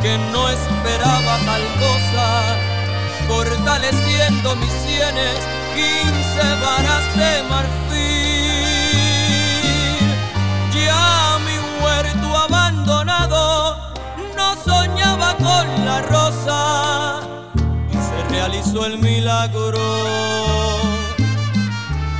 que 0.00 0.16
no 0.32 0.48
esperaba 0.48 1.38
tal 1.44 1.62
cosa, 1.78 2.56
fortaleciendo 3.28 4.56
mis 4.56 4.72
sienes 4.86 5.38
quince 5.74 6.54
varas 6.62 7.04
de 7.14 7.42
marfil. 7.50 7.74
Ya 10.72 11.38
mi 11.44 11.56
huerto 11.84 12.28
abandonado 12.38 13.92
no 14.34 14.56
soñaba 14.64 15.36
con 15.36 15.84
la 15.84 16.00
rosa 16.00 17.20
y 17.90 17.96
se 17.96 18.28
realizó 18.30 18.86
el 18.86 18.96
milagro 18.98 19.78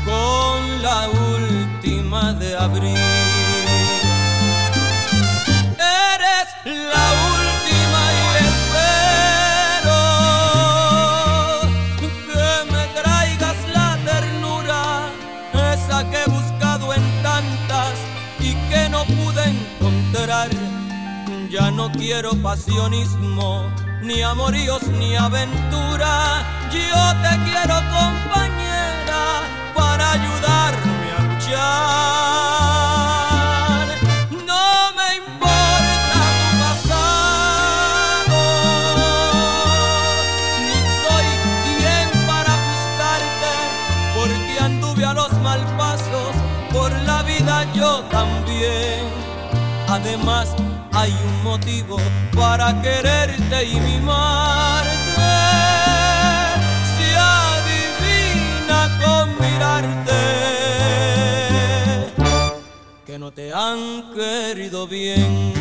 con 0.04 0.82
la 0.82 1.08
última 1.08 2.34
de 2.34 2.54
abril. 2.54 3.23
Quiero 22.04 22.32
pasionismo, 22.42 23.64
ni 24.02 24.20
amoríos, 24.20 24.82
ni 24.88 25.16
aventura. 25.16 26.44
Yo 26.70 27.00
te 27.22 27.32
quiero 27.44 27.76
compañera 27.96 29.22
para 29.74 30.12
ayudarme 30.12 31.08
a 31.16 31.20
luchar. 31.28 31.88
No 34.50 34.64
me 34.98 35.08
importa 35.22 36.20
tu 36.40 36.48
pasado, 36.62 38.40
ni 40.66 40.78
soy 41.04 41.28
quien 41.64 42.06
para 42.26 42.52
juzgarte, 42.66 43.52
porque 44.14 44.54
anduve 44.60 45.04
a 45.06 45.14
los 45.14 45.32
malpasos 45.40 46.32
por 46.70 46.90
la 47.08 47.22
vida 47.22 47.54
yo 47.72 47.90
también. 48.10 49.02
Además, 49.88 50.46
hay 51.04 51.12
un 51.12 51.42
motivo 51.44 51.98
para 52.34 52.80
quererte 52.80 53.64
y 53.64 53.78
mimarte. 53.78 54.90
Se 56.96 57.08
adivina 57.16 58.80
con 59.04 59.24
mirarte 59.38 60.22
que 63.04 63.18
no 63.18 63.30
te 63.32 63.52
han 63.52 64.14
querido 64.14 64.86
bien. 64.86 65.52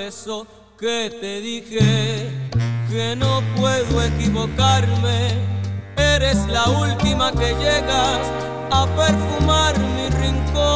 Eso 0.00 0.46
que 0.78 1.10
te 1.20 1.40
dije 1.40 2.30
que 2.88 3.16
no 3.16 3.42
puedo 3.56 4.02
equivocarme. 4.02 5.32
Eres 5.96 6.46
la 6.46 6.68
última 6.68 7.32
que 7.32 7.52
llegas 7.54 8.20
a 8.70 8.86
perfumar 8.94 9.76
mi 9.78 10.08
rincón. 10.08 10.66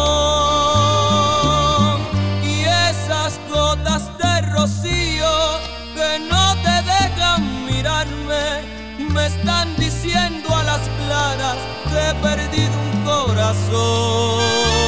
Y 2.43 2.65
esas 2.65 3.39
gotas 3.49 4.11
de 4.19 4.41
rocío 4.53 5.61
que 5.95 6.19
no 6.29 6.55
te 6.65 6.83
dejan 6.83 7.67
mirarme, 7.67 8.63
me 8.99 9.27
están 9.27 9.77
diciendo 9.77 10.53
a 10.53 10.65
las 10.65 10.81
claras 11.05 11.59
que 11.91 12.11
he 12.11 12.15
perdido 12.23 12.75
un 12.81 13.05
corazón. 13.05 14.80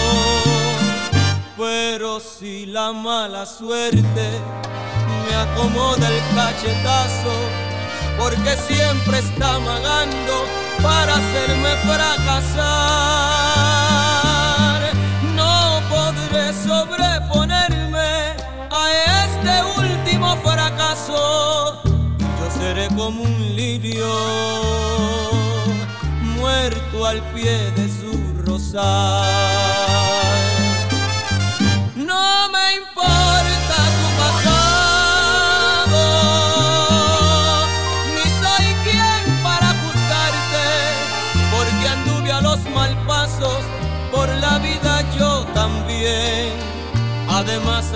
Pero 1.62 2.18
si 2.18 2.66
la 2.66 2.92
mala 2.92 3.46
suerte 3.46 4.40
me 5.24 5.34
acomoda 5.36 6.08
el 6.08 6.20
cachetazo, 6.34 7.34
porque 8.18 8.56
siempre 8.56 9.20
está 9.20 9.54
amagando 9.54 10.44
para 10.82 11.14
hacerme 11.14 11.76
fracasar. 11.86 12.42
No 15.36 15.80
podré 15.88 16.52
sobreponerme 16.52 18.34
a 18.68 19.24
este 19.24 19.62
último 19.78 20.36
fracaso. 20.38 21.80
Yo 22.18 22.50
seré 22.58 22.88
como 22.88 23.22
un 23.22 23.54
lirio 23.54 24.12
muerto 26.34 27.06
al 27.06 27.22
pie 27.32 27.70
de 27.76 27.88
su 27.88 28.10
rosal. 28.44 30.01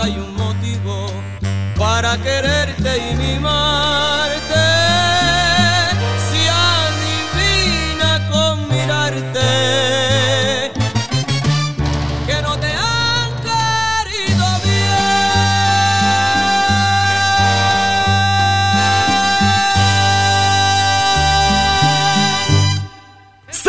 Hay 0.06 0.18
un 0.18 0.36
motivo 0.36 1.08
para 1.76 2.16
quererte 2.18 3.10
y 3.10 3.16
mimarte. 3.16 4.15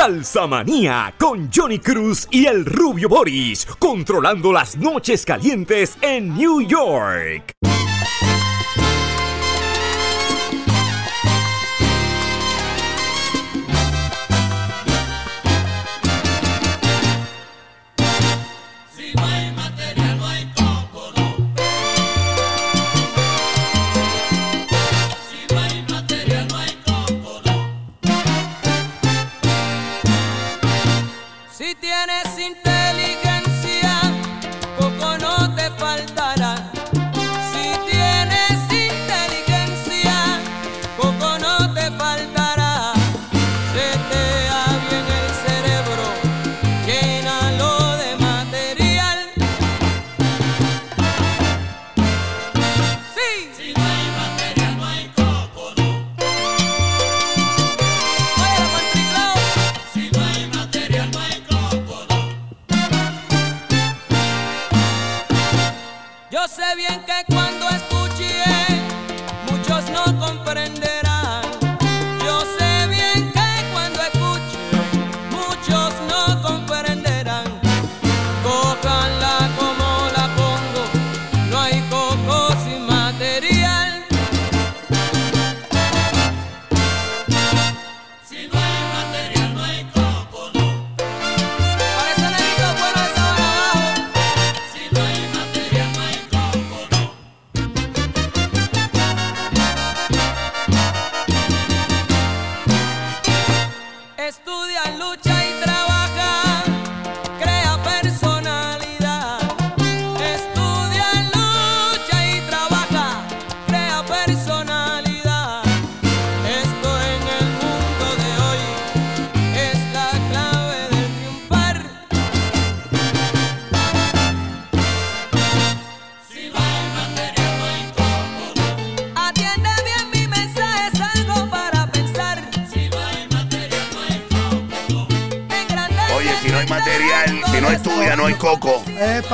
Salsa 0.07 0.47
Manía 0.47 1.13
con 1.17 1.49
Johnny 1.53 1.79
Cruz 1.79 2.29
y 2.31 2.45
el 2.45 2.65
Rubio 2.65 3.09
Boris, 3.09 3.65
controlando 3.77 4.53
las 4.53 4.77
noches 4.77 5.25
calientes 5.25 5.97
en 6.01 6.33
New 6.33 6.61
York. 6.61 7.56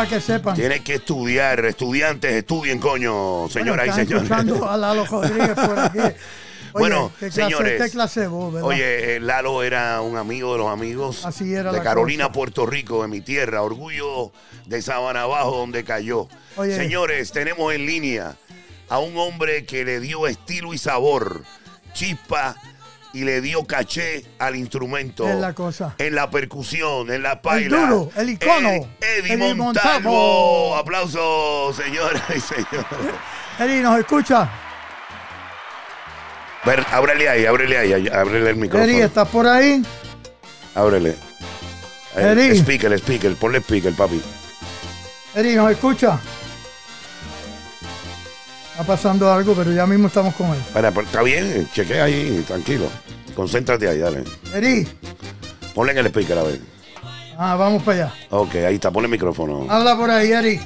Para 0.03 0.15
que 0.15 0.21
sepan. 0.21 0.55
Tienes 0.55 0.81
que 0.81 0.95
estudiar, 0.95 1.63
estudiantes, 1.65 2.33
estudien, 2.33 2.79
coño, 2.79 3.47
señoras 3.49 3.87
Bueno, 3.87 4.01
y 4.01 4.05
señores. 4.05 4.23
escuchando 4.31 4.69
a 4.69 4.77
Lalo 4.77 5.05
Rodríguez 5.05 5.53
por 5.53 5.79
aquí. 5.79 5.99
Oye, 6.75 6.81
Bueno, 6.81 7.11
¿qué 7.19 7.27
clase, 7.29 7.41
señores. 7.41 7.83
¿Qué 7.83 7.89
clase? 7.91 8.27
Oye, 8.27 9.15
eh, 9.15 9.19
Lalo 9.19 9.61
era 9.61 10.01
un 10.01 10.17
amigo 10.17 10.53
de 10.53 10.57
los 10.57 10.69
amigos 10.69 11.23
Así 11.23 11.53
era 11.53 11.71
de 11.71 11.81
Carolina, 11.83 12.23
cosa. 12.25 12.33
Puerto 12.33 12.65
Rico, 12.65 13.03
de 13.03 13.07
mi 13.09 13.21
tierra, 13.21 13.61
orgullo 13.61 14.31
de 14.65 14.81
Sabana 14.81 15.21
Abajo, 15.21 15.57
donde 15.57 15.83
cayó. 15.83 16.27
Oye. 16.55 16.75
Señores, 16.75 17.31
tenemos 17.31 17.71
en 17.75 17.85
línea 17.85 18.35
a 18.89 18.97
un 18.97 19.15
hombre 19.17 19.65
que 19.65 19.85
le 19.85 19.99
dio 19.99 20.25
estilo 20.25 20.73
y 20.73 20.79
sabor, 20.79 21.43
chispa 21.93 22.55
y 23.13 23.23
le 23.23 23.41
dio 23.41 23.63
caché 23.65 24.25
al 24.39 24.55
instrumento. 24.55 25.29
Es 25.29 25.35
la 25.35 25.53
cosa. 25.53 25.95
En 25.99 26.15
la 26.15 26.29
percusión, 26.29 27.11
en 27.11 27.21
la 27.21 27.41
paila. 27.41 27.77
duro, 27.77 28.11
el 28.15 28.31
icono, 28.31 28.69
Eddie, 28.69 28.89
Eddie 29.01 29.33
Eddie 29.33 29.53
Montalvo. 29.53 30.11
Montalvo. 30.11 30.75
Aplausos, 30.75 31.75
señoras 31.75 32.23
y 32.35 32.39
señores. 32.39 32.85
Eri, 33.59 33.81
¿nos 33.81 33.99
escucha? 33.99 34.49
Ver, 36.65 36.83
ábrele 36.91 37.29
ahí, 37.29 37.45
ábrele 37.45 37.77
ahí, 37.77 38.07
ábrele 38.07 38.49
el 38.49 38.55
micrófono. 38.55 38.91
Eri, 38.91 39.01
¿estás 39.01 39.27
por 39.27 39.45
ahí? 39.45 39.83
Ábrele. 40.73 41.15
Ahí, 42.15 42.23
Eri. 42.25 42.57
Speaker, 42.57 42.91
speaker, 42.93 43.35
ponle 43.35 43.59
speaker, 43.59 43.93
papi. 43.93 44.21
Eri, 45.35 45.55
¿nos 45.55 45.71
escucha? 45.71 46.19
Está 48.73 48.83
pasando 48.85 49.31
algo, 49.31 49.53
pero 49.53 49.71
ya 49.71 49.85
mismo 49.85 50.07
estamos 50.07 50.33
con 50.33 50.47
él. 50.47 50.57
Espera, 50.59 50.89
pero 50.91 51.05
está 51.05 51.21
bien, 51.21 51.69
chequea 51.73 52.05
ahí, 52.05 52.43
tranquilo. 52.47 52.87
Concéntrate 53.35 53.87
ahí, 53.87 53.99
dale. 53.99 54.23
Eri, 54.53 54.87
Ponle 55.75 55.91
en 55.91 55.99
el 55.99 56.07
speaker, 56.07 56.37
a 56.39 56.43
ver. 56.43 56.59
ah, 57.37 57.55
vamos 57.55 57.83
para 57.83 58.05
allá. 58.05 58.13
Ok, 58.31 58.55
ahí 58.55 58.75
está, 58.75 58.89
ponle 58.91 59.05
el 59.07 59.11
micrófono. 59.11 59.67
Habla 59.69 59.95
por 59.95 60.09
ahí, 60.09 60.31
Eri. 60.31 60.59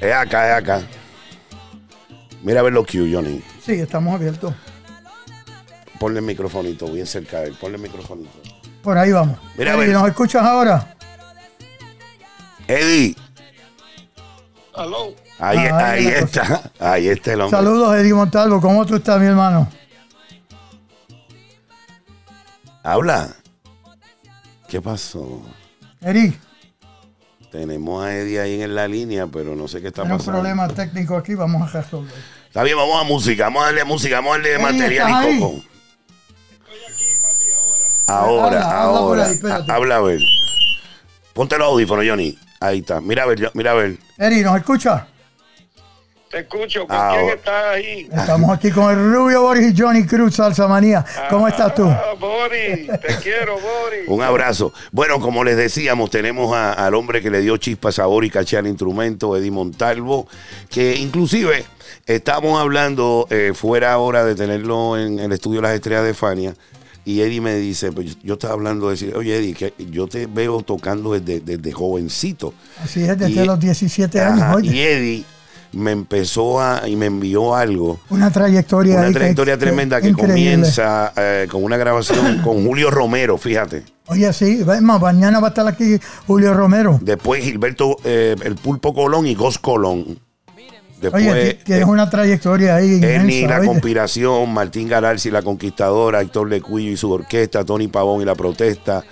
Es 0.00 0.12
acá, 0.14 0.48
es 0.56 0.62
acá. 0.62 0.82
Mira 2.42 2.60
a 2.60 2.62
ver 2.62 2.72
los 2.72 2.86
Q, 2.86 3.06
Johnny. 3.12 3.42
Sí, 3.64 3.72
estamos 3.72 4.14
abiertos. 4.14 4.54
Ponle 5.98 6.20
el 6.20 6.24
microfonito, 6.26 6.90
bien 6.90 7.06
cerca 7.06 7.40
de 7.40 7.48
él. 7.48 7.56
Ponle 7.60 7.76
el 7.76 7.82
microfonito. 7.82 8.30
Por 8.82 8.96
ahí 8.98 9.12
vamos. 9.12 9.38
Mira, 9.56 9.72
a 9.72 9.74
Eddie, 9.76 9.86
ver. 9.88 9.96
¿nos 9.96 10.08
escuchas 10.08 10.42
ahora? 10.42 10.96
Eddie, 12.66 13.14
Aló. 14.74 15.14
Ahí, 15.42 15.58
Ah, 15.58 15.88
ahí 15.90 16.06
ahí 16.06 16.12
está. 16.14 16.70
Ahí 16.78 17.08
está 17.08 17.32
el 17.32 17.40
hombre. 17.42 17.58
Saludos, 17.58 17.96
Eddie 17.96 18.14
Montalvo. 18.14 18.60
¿Cómo 18.60 18.84
tú 18.86 18.96
estás, 18.96 19.20
mi 19.20 19.26
hermano? 19.26 19.68
Habla. 22.82 23.28
¿Qué 24.68 24.80
pasó? 24.80 25.42
Eddie, 26.00 26.36
Tenemos 27.50 28.02
a 28.04 28.14
Eddie 28.14 28.40
ahí 28.40 28.62
en 28.62 28.74
la 28.74 28.88
línea, 28.88 29.26
pero 29.26 29.54
no 29.54 29.68
sé 29.68 29.80
qué 29.82 29.88
está 29.88 30.02
hay 30.02 30.10
un 30.10 30.16
pasando. 30.16 30.40
problema 30.40 30.68
técnico 30.68 31.16
aquí. 31.16 31.34
Vamos 31.34 31.62
a 31.74 31.80
resolver. 31.82 32.12
Está 32.48 32.62
bien, 32.62 32.76
vamos 32.76 33.00
a 33.00 33.04
música, 33.04 33.44
vamos 33.44 33.62
a 33.62 33.66
darle 33.66 33.84
música, 33.84 34.16
vamos 34.16 34.30
a 34.32 34.36
darle 34.38 34.54
Eddie, 34.54 34.62
material 34.62 34.92
¿estás 35.08 35.24
y 35.24 35.26
ahí? 35.28 35.40
coco. 35.40 35.62
Ahora, 38.06 38.44
Habla, 38.44 38.82
habla 38.82 38.92
por 38.92 38.98
ahora. 39.00 39.24
ahí, 39.26 39.34
espérate. 39.34 39.70
Ha- 39.70 39.74
habla 39.74 39.96
a 39.96 40.00
ver. 40.00 40.20
Ponte 41.34 41.56
los 41.58 41.68
audífonos, 41.68 42.04
Johnny. 42.08 42.38
Ahí 42.60 42.78
está. 42.80 43.00
Mira 43.00 43.22
a 43.22 43.26
ver, 43.26 43.50
mira 43.54 43.70
a 43.70 43.74
ver. 43.74 43.98
Eddie, 44.18 44.42
¿nos 44.42 44.56
escuchas? 44.56 45.02
Te 46.32 46.38
escucho. 46.40 46.86
¿Con 46.86 46.96
Ahora. 46.96 47.20
quién 47.22 47.34
estás 47.36 47.64
ahí? 47.74 48.08
Estamos 48.10 48.50
aquí 48.56 48.70
con 48.70 48.90
el 48.90 48.96
Rubio 49.12 49.42
Boris 49.42 49.72
y 49.72 49.78
Johnny 49.80 50.06
Cruz, 50.06 50.34
Salsa 50.36 50.66
Manía. 50.66 51.04
¿Cómo 51.28 51.46
estás 51.46 51.74
tú? 51.74 51.84
Ah, 51.86 52.14
Boris, 52.18 52.88
te 52.88 53.16
quiero, 53.22 53.52
Boris. 53.60 54.08
Un 54.08 54.22
abrazo. 54.22 54.72
Bueno, 54.92 55.20
como 55.20 55.44
les 55.44 55.58
decíamos, 55.58 56.08
tenemos 56.10 56.54
a- 56.56 56.72
al 56.72 56.94
hombre 56.94 57.20
que 57.20 57.30
le 57.30 57.42
dio 57.42 57.58
chispa, 57.58 57.92
sabor 57.92 58.24
y 58.24 58.30
caché 58.30 58.56
al 58.56 58.66
instrumento, 58.66 59.36
Eddie 59.36 59.50
Montalvo, 59.50 60.26
que 60.70 60.96
inclusive 60.96 61.66
estamos 62.06 62.58
hablando 62.58 63.26
eh, 63.28 63.52
fuera 63.54 63.92
ahora 63.92 64.24
de 64.24 64.34
tenerlo 64.34 64.96
en 64.98 65.18
el 65.18 65.32
estudio 65.32 65.60
Las 65.60 65.74
Estrellas 65.74 66.04
de 66.04 66.14
Fania. 66.14 66.54
Y 67.04 67.20
Eddie 67.20 67.42
me 67.42 67.56
dice, 67.56 67.92
pues 67.92 68.16
yo 68.22 68.34
estaba 68.34 68.54
hablando 68.54 68.86
de 68.86 68.92
decir, 68.92 69.14
oye 69.16 69.36
Eddie, 69.36 69.52
que 69.54 69.74
yo 69.90 70.06
te 70.06 70.24
veo 70.26 70.62
tocando 70.62 71.12
desde, 71.12 71.40
desde 71.40 71.72
jovencito. 71.72 72.54
Así 72.82 73.02
es, 73.02 73.18
desde 73.18 73.42
Y- 73.42 73.44
los 73.44 73.60
17 73.60 74.18
años. 74.20 74.40
Ajá, 74.40 74.54
oye. 74.54 74.70
y 74.74 74.80
Eddie 74.80 75.24
me 75.72 75.90
empezó 75.92 76.60
a, 76.60 76.86
y 76.88 76.96
me 76.96 77.06
envió 77.06 77.54
algo. 77.54 77.98
Una 78.10 78.30
trayectoria. 78.30 78.98
Una 78.98 79.12
trayectoria 79.12 79.54
que- 79.54 79.60
tremenda 79.60 80.00
que 80.00 80.12
comienza 80.12 81.12
eh, 81.16 81.46
con 81.50 81.64
una 81.64 81.76
grabación 81.76 82.38
con 82.44 82.64
Julio 82.66 82.90
Romero, 82.90 83.38
fíjate. 83.38 83.82
Oye, 84.06 84.32
sí, 84.32 84.62
más, 84.82 85.00
mañana 85.00 85.40
va 85.40 85.48
a 85.48 85.50
estar 85.50 85.66
aquí 85.66 85.98
Julio 86.26 86.52
Romero. 86.54 86.98
Después 87.00 87.42
Gilberto, 87.44 87.96
eh, 88.04 88.34
el 88.44 88.56
Pulpo 88.56 88.92
Colón 88.92 89.26
y 89.26 89.34
Gos 89.34 89.58
Colón. 89.58 90.18
Después 91.00 91.26
Oye, 91.26 91.54
ti- 91.54 91.64
tienes 91.64 91.82
eh, 91.86 91.90
una 91.90 92.08
trayectoria 92.08 92.76
ahí 92.76 93.00
Ernie 93.02 93.46
la 93.48 93.58
oye. 93.58 93.66
Conspiración, 93.66 94.52
Martín 94.54 94.86
Galarzi 94.88 95.32
la 95.32 95.42
Conquistadora, 95.42 96.20
Héctor 96.20 96.48
Lecuillo 96.48 96.92
y 96.92 96.96
su 96.96 97.10
orquesta, 97.10 97.64
Tony 97.64 97.88
Pavón 97.88 98.22
y 98.22 98.24
la 98.24 98.36
Protesta. 98.36 99.02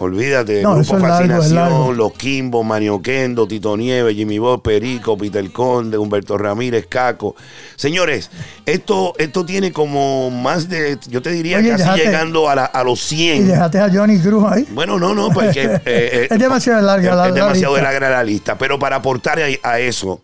Olvídate, 0.00 0.62
No, 0.62 0.76
Grupo 0.76 0.96
Fascinación. 0.98 1.96
Los 1.96 2.12
Kimbo, 2.12 2.62
Manio 2.62 3.02
Kendo, 3.02 3.48
Tito 3.48 3.76
Nieves, 3.76 4.14
Jimmy 4.14 4.38
Bob, 4.38 4.62
Perico, 4.62 5.18
Peter 5.18 5.50
Conde, 5.50 5.98
Humberto 5.98 6.38
Ramírez, 6.38 6.86
Caco. 6.88 7.34
Señores, 7.74 8.30
esto, 8.64 9.12
esto 9.18 9.44
tiene 9.44 9.72
como 9.72 10.30
más 10.30 10.68
de, 10.68 10.98
yo 11.08 11.20
te 11.20 11.30
diría, 11.32 11.58
Oye, 11.58 11.70
casi 11.76 12.00
llegando 12.00 12.48
a, 12.48 12.54
la- 12.54 12.64
a 12.66 12.84
los 12.84 13.10
Y 13.12 13.16
100. 13.16 13.48
dejaste 13.48 13.80
a 13.80 13.90
Johnny 13.92 14.20
Cruz 14.20 14.44
ahí. 14.48 14.66
Bueno, 14.70 15.00
no, 15.00 15.14
no, 15.16 15.30
porque 15.30 15.64
eh, 15.64 15.80
eh, 15.84 16.28
Es 16.30 16.38
demasiado 16.38 16.80
larga 16.80 17.16
la- 17.16 17.24
es 17.26 17.34
la 17.34 17.34
demasiado 17.44 17.74
lista. 17.74 17.90
larga 17.92 18.10
la 18.10 18.22
lista. 18.24 18.56
Pero 18.56 18.78
para 18.78 18.96
aportar 18.96 19.40
a, 19.40 19.46
a 19.68 19.80
eso 19.80 20.20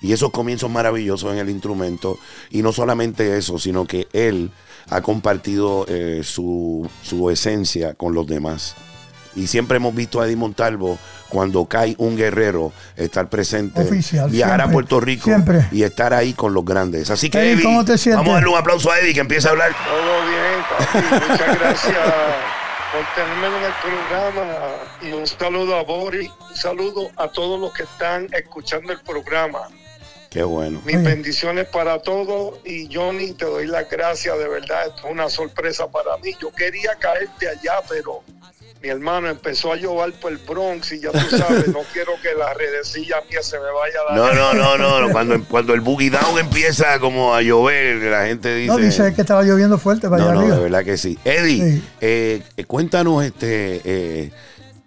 y 0.00 0.12
esos 0.12 0.30
comienzos 0.30 0.70
maravillosos 0.70 1.32
en 1.32 1.38
el 1.40 1.50
instrumento, 1.50 2.18
y 2.50 2.62
no 2.62 2.72
solamente 2.72 3.36
eso, 3.36 3.58
sino 3.58 3.84
que 3.84 4.06
él 4.12 4.52
ha 4.90 5.00
compartido 5.02 5.84
eh, 5.88 6.20
su, 6.22 6.88
su 7.02 7.28
esencia 7.30 7.94
con 7.94 8.14
los 8.14 8.28
demás. 8.28 8.76
Y 9.38 9.46
siempre 9.46 9.76
hemos 9.76 9.94
visto 9.94 10.20
a 10.20 10.26
Eddie 10.26 10.36
Montalvo 10.36 10.98
cuando 11.28 11.64
cae 11.66 11.94
un 11.98 12.16
guerrero 12.16 12.72
estar 12.96 13.28
presente, 13.28 13.82
Oficial, 13.82 14.30
viajar 14.30 14.60
a 14.62 14.70
Puerto 14.70 14.98
Rico 15.00 15.24
siempre. 15.24 15.66
y 15.70 15.82
estar 15.82 16.12
ahí 16.14 16.32
con 16.32 16.54
los 16.54 16.64
grandes. 16.64 17.10
Así 17.10 17.30
que 17.30 17.38
Eddie, 17.38 17.52
Eddie, 17.52 17.62
¿cómo 17.64 17.84
te 17.84 17.98
sientes? 17.98 18.16
vamos 18.18 18.30
a 18.32 18.34
darle 18.34 18.48
un 18.50 18.58
aplauso 18.58 18.90
a 18.90 18.98
Eddie 18.98 19.14
que 19.14 19.20
empieza 19.20 19.48
a 19.48 19.52
hablar. 19.52 19.72
Todo 19.84 20.26
bien, 20.26 21.12
papi. 21.18 21.30
Muchas 21.30 21.58
gracias 21.58 21.96
por 22.92 23.04
tenerme 23.14 23.58
en 23.58 23.64
el 23.64 23.72
programa. 23.82 24.56
Y 25.02 25.12
un 25.12 25.26
saludo 25.26 25.76
a 25.76 25.82
Boris. 25.84 26.30
Un 26.50 26.56
saludo 26.56 27.10
a 27.16 27.28
todos 27.28 27.60
los 27.60 27.72
que 27.72 27.82
están 27.84 28.26
escuchando 28.32 28.92
el 28.92 29.00
programa. 29.00 29.60
Qué 30.30 30.42
bueno. 30.42 30.80
Mis 30.84 30.96
Oye. 30.96 31.04
bendiciones 31.04 31.66
para 31.68 32.00
todos. 32.00 32.58
Y 32.64 32.88
Johnny, 32.92 33.32
te 33.32 33.44
doy 33.44 33.66
las 33.66 33.88
gracias. 33.88 34.36
De 34.38 34.48
verdad, 34.48 34.88
esto 34.88 35.06
es 35.06 35.12
una 35.12 35.28
sorpresa 35.30 35.86
para 35.90 36.16
mí. 36.18 36.32
Yo 36.40 36.50
quería 36.52 36.94
caerte 36.96 37.48
allá, 37.48 37.74
pero 37.88 38.22
mi 38.82 38.88
hermano 38.88 39.28
empezó 39.28 39.72
a 39.72 39.76
llover 39.76 40.12
por 40.14 40.30
el 40.32 40.38
Bronx. 40.38 40.92
Y 40.92 41.00
ya 41.00 41.10
tú 41.10 41.36
sabes, 41.36 41.66
no 41.68 41.80
quiero 41.92 42.12
que 42.22 42.32
la 42.38 42.54
redecilla 42.54 43.16
mía 43.28 43.42
se 43.42 43.56
me 43.58 43.64
vaya 43.72 43.98
a 44.08 44.14
No, 44.14 44.22
dar. 44.22 44.34
no, 44.36 44.54
no, 44.54 44.78
no, 44.78 45.00
no. 45.06 45.12
Cuando, 45.12 45.42
cuando 45.44 45.74
el 45.74 45.80
boogie 45.80 46.10
down 46.10 46.38
empieza 46.38 46.98
como 47.00 47.34
a 47.34 47.42
llover, 47.42 47.96
la 47.96 48.26
gente 48.26 48.54
dice. 48.54 48.68
No, 48.72 48.76
dice 48.78 49.12
que 49.14 49.22
estaba 49.22 49.42
lloviendo 49.42 49.78
fuerte 49.78 50.08
para 50.08 50.22
No, 50.22 50.30
allá 50.30 50.34
no, 50.34 50.40
arriba. 50.40 50.56
de 50.56 50.62
verdad 50.62 50.84
que 50.84 50.96
sí. 50.96 51.18
Eddie, 51.24 51.78
Sí. 51.78 51.84
eh, 52.00 52.42
cuéntanos 52.66 53.24
este 53.24 53.80
eh, 53.84 54.30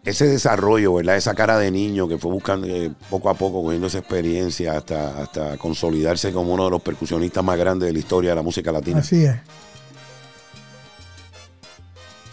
ese 0.03 0.25
desarrollo, 0.25 0.95
¿verdad? 0.95 1.17
Esa 1.17 1.35
cara 1.35 1.59
de 1.59 1.69
niño 1.69 2.07
que 2.07 2.17
fue 2.17 2.31
buscando 2.31 2.65
eh, 2.67 2.91
poco 3.09 3.29
a 3.29 3.35
poco, 3.35 3.61
cogiendo 3.61 3.85
esa 3.87 3.99
experiencia 3.99 4.77
hasta, 4.77 5.21
hasta 5.21 5.57
consolidarse 5.57 6.31
como 6.31 6.53
uno 6.53 6.63
de 6.65 6.71
los 6.71 6.81
percusionistas 6.81 7.43
más 7.43 7.55
grandes 7.57 7.85
de 7.87 7.93
la 7.93 7.99
historia 7.99 8.29
de 8.31 8.35
la 8.37 8.41
música 8.41 8.71
latina. 8.71 8.99
Así 9.01 9.25
es. 9.25 9.35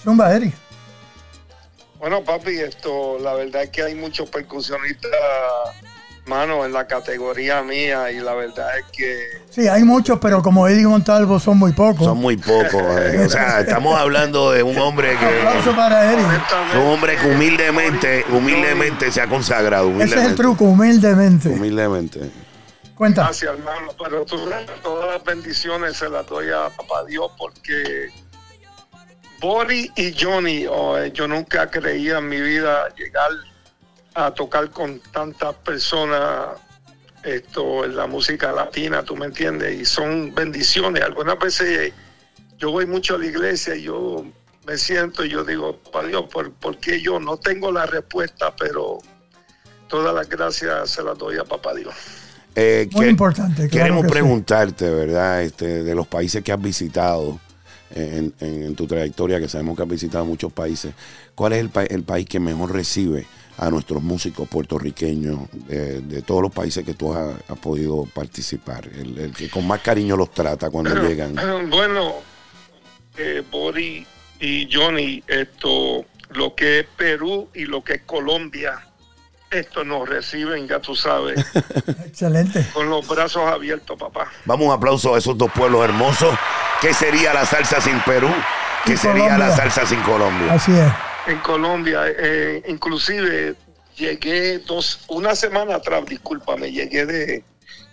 Zumba, 0.02 0.34
Eric. 0.34 0.54
Bueno, 1.98 2.22
papi, 2.22 2.58
esto, 2.60 3.18
la 3.20 3.34
verdad 3.34 3.64
es 3.64 3.70
que 3.70 3.82
hay 3.82 3.94
muchos 3.94 4.28
percusionistas, 4.30 5.10
mano, 6.26 6.64
en 6.64 6.72
la 6.72 6.86
categoría 6.86 7.62
mía 7.62 8.10
y 8.12 8.20
la 8.20 8.34
verdad 8.34 8.78
es 8.78 8.84
que 8.96 9.18
Sí, 9.50 9.66
hay 9.66 9.82
muchos, 9.82 10.18
pero 10.20 10.42
como 10.42 10.68
Eddie 10.68 10.86
Montalvo 10.86 11.40
son 11.40 11.58
muy 11.58 11.72
pocos. 11.72 12.04
Son 12.06 12.18
muy 12.18 12.36
pocos. 12.36 12.74
eh. 13.00 13.24
O 13.26 13.28
sea, 13.28 13.60
estamos 13.66 13.98
hablando 13.98 14.52
de 14.52 14.62
un 14.62 14.78
hombre 14.78 15.16
Aplauso 15.16 15.70
que. 15.70 15.76
para 15.76 16.12
Eric. 16.12 16.26
Un 16.74 16.80
hombre 16.86 17.16
que 17.16 17.26
humildemente, 17.26 18.24
humildemente 18.30 19.10
se 19.10 19.20
ha 19.20 19.26
consagrado. 19.26 19.90
Ese 20.00 20.16
es 20.20 20.24
el 20.26 20.34
truco, 20.36 20.64
humildemente. 20.66 21.48
Humildemente. 21.48 22.20
Cuenta. 22.94 23.22
Gracias, 23.24 23.52
hermano. 23.52 23.92
Pero 24.02 24.24
tú 24.24 24.38
todas 24.82 25.14
las 25.14 25.24
bendiciones 25.24 25.96
se 25.96 26.08
las 26.08 26.26
doy 26.26 26.48
a 26.50 26.68
papá 26.76 27.04
Dios 27.08 27.30
porque 27.38 28.10
Boris 29.40 29.90
y 29.96 30.14
Johnny, 30.18 30.66
oh, 30.66 30.98
eh, 30.98 31.12
yo 31.12 31.28
nunca 31.28 31.70
creía 31.70 32.18
en 32.18 32.28
mi 32.28 32.40
vida 32.40 32.88
llegar 32.96 33.30
a 34.14 34.32
tocar 34.32 34.70
con 34.70 35.00
tantas 35.12 35.54
personas 35.56 36.58
esto 37.22 37.84
en 37.84 37.96
la 37.96 38.06
música 38.06 38.52
latina, 38.52 39.02
tú 39.02 39.16
me 39.16 39.26
entiendes, 39.26 39.80
y 39.80 39.84
son 39.84 40.34
bendiciones. 40.34 41.02
Algunas 41.02 41.38
veces 41.38 41.92
yo 42.56 42.70
voy 42.70 42.86
mucho 42.86 43.16
a 43.16 43.18
la 43.18 43.26
iglesia 43.26 43.74
y 43.76 43.82
yo 43.82 44.24
me 44.66 44.76
siento 44.76 45.24
y 45.24 45.28
yo 45.30 45.44
digo, 45.44 45.76
papá 45.76 46.04
Dios, 46.06 46.24
¿por, 46.32 46.52
por 46.52 46.78
qué 46.78 47.00
yo 47.00 47.20
no 47.20 47.36
tengo 47.36 47.70
la 47.72 47.86
respuesta? 47.86 48.54
Pero 48.56 48.98
todas 49.88 50.14
las 50.14 50.28
gracias 50.28 50.90
se 50.90 51.02
las 51.02 51.16
doy 51.18 51.38
a 51.38 51.44
papá 51.44 51.74
Dios. 51.74 51.94
Eh, 52.54 52.88
Muy 52.92 53.04
que- 53.04 53.10
importante, 53.10 53.68
claro 53.68 53.84
Queremos 53.84 54.02
que 54.02 54.08
sí. 54.08 54.12
preguntarte, 54.14 54.90
¿verdad? 54.90 55.42
Este, 55.42 55.84
de 55.84 55.94
los 55.94 56.06
países 56.08 56.42
que 56.42 56.50
has 56.52 56.60
visitado 56.60 57.38
en, 57.94 58.32
en- 58.40 58.62
en 58.64 58.74
tu 58.74 58.86
trayectoria, 58.86 59.40
que 59.40 59.48
sabemos 59.48 59.76
que 59.76 59.82
has 59.82 59.88
visitado 59.88 60.24
muchos 60.24 60.52
países, 60.52 60.94
¿cuál 61.34 61.52
es 61.54 61.60
el, 61.60 61.70
pa- 61.70 61.84
el 61.84 62.02
país 62.02 62.26
que 62.26 62.40
mejor 62.40 62.72
recibe 62.72 63.26
a 63.56 63.70
nuestros 63.70 64.02
músicos 64.02 64.48
puertorriqueños 64.48 65.40
de, 65.66 66.00
de 66.00 66.22
todos 66.22 66.42
los 66.42 66.52
países 66.52 66.84
que 66.84 66.94
tú 66.94 67.12
has, 67.14 67.34
has 67.48 67.58
podido 67.58 68.04
participar? 68.14 68.88
El, 68.94 69.18
el 69.18 69.32
que 69.34 69.48
con 69.48 69.66
más 69.66 69.80
cariño 69.80 70.16
los 70.16 70.30
trata 70.32 70.70
cuando 70.70 70.94
llegan. 71.08 71.34
Bueno, 71.70 72.14
eh, 73.16 73.42
Bori 73.50 74.06
y 74.40 74.68
Johnny, 74.72 75.22
esto, 75.26 76.04
lo 76.30 76.54
que 76.54 76.80
es 76.80 76.86
Perú 76.96 77.48
y 77.54 77.64
lo 77.64 77.82
que 77.82 77.94
es 77.94 78.02
Colombia, 78.02 78.86
esto 79.50 79.84
nos 79.84 80.08
reciben, 80.08 80.68
ya 80.68 80.80
tú 80.80 80.94
sabes, 80.94 81.44
Excelente. 82.06 82.66
con 82.72 82.88
los 82.88 83.06
brazos 83.06 83.42
abiertos, 83.48 83.98
papá. 83.98 84.30
Vamos 84.44 84.66
un 84.66 84.72
aplauso 84.72 85.14
a 85.14 85.18
esos 85.18 85.36
dos 85.36 85.50
pueblos 85.52 85.84
hermosos. 85.84 86.34
¿Qué 86.80 86.92
sería 86.94 87.34
la 87.34 87.44
salsa 87.44 87.80
sin 87.80 88.00
Perú? 88.00 88.28
¿Qué 88.84 88.96
sería 88.96 89.36
la 89.36 89.54
salsa 89.54 89.86
sin 89.86 90.00
Colombia? 90.02 90.52
Así 90.52 90.72
es. 90.72 90.92
En 91.26 91.38
Colombia, 91.40 92.02
eh, 92.06 92.62
inclusive 92.68 93.54
llegué 93.96 94.58
dos, 94.60 95.00
una 95.08 95.34
semana 95.34 95.76
atrás, 95.76 96.06
discúlpame, 96.06 96.70
llegué 96.70 97.04
de, 97.04 97.44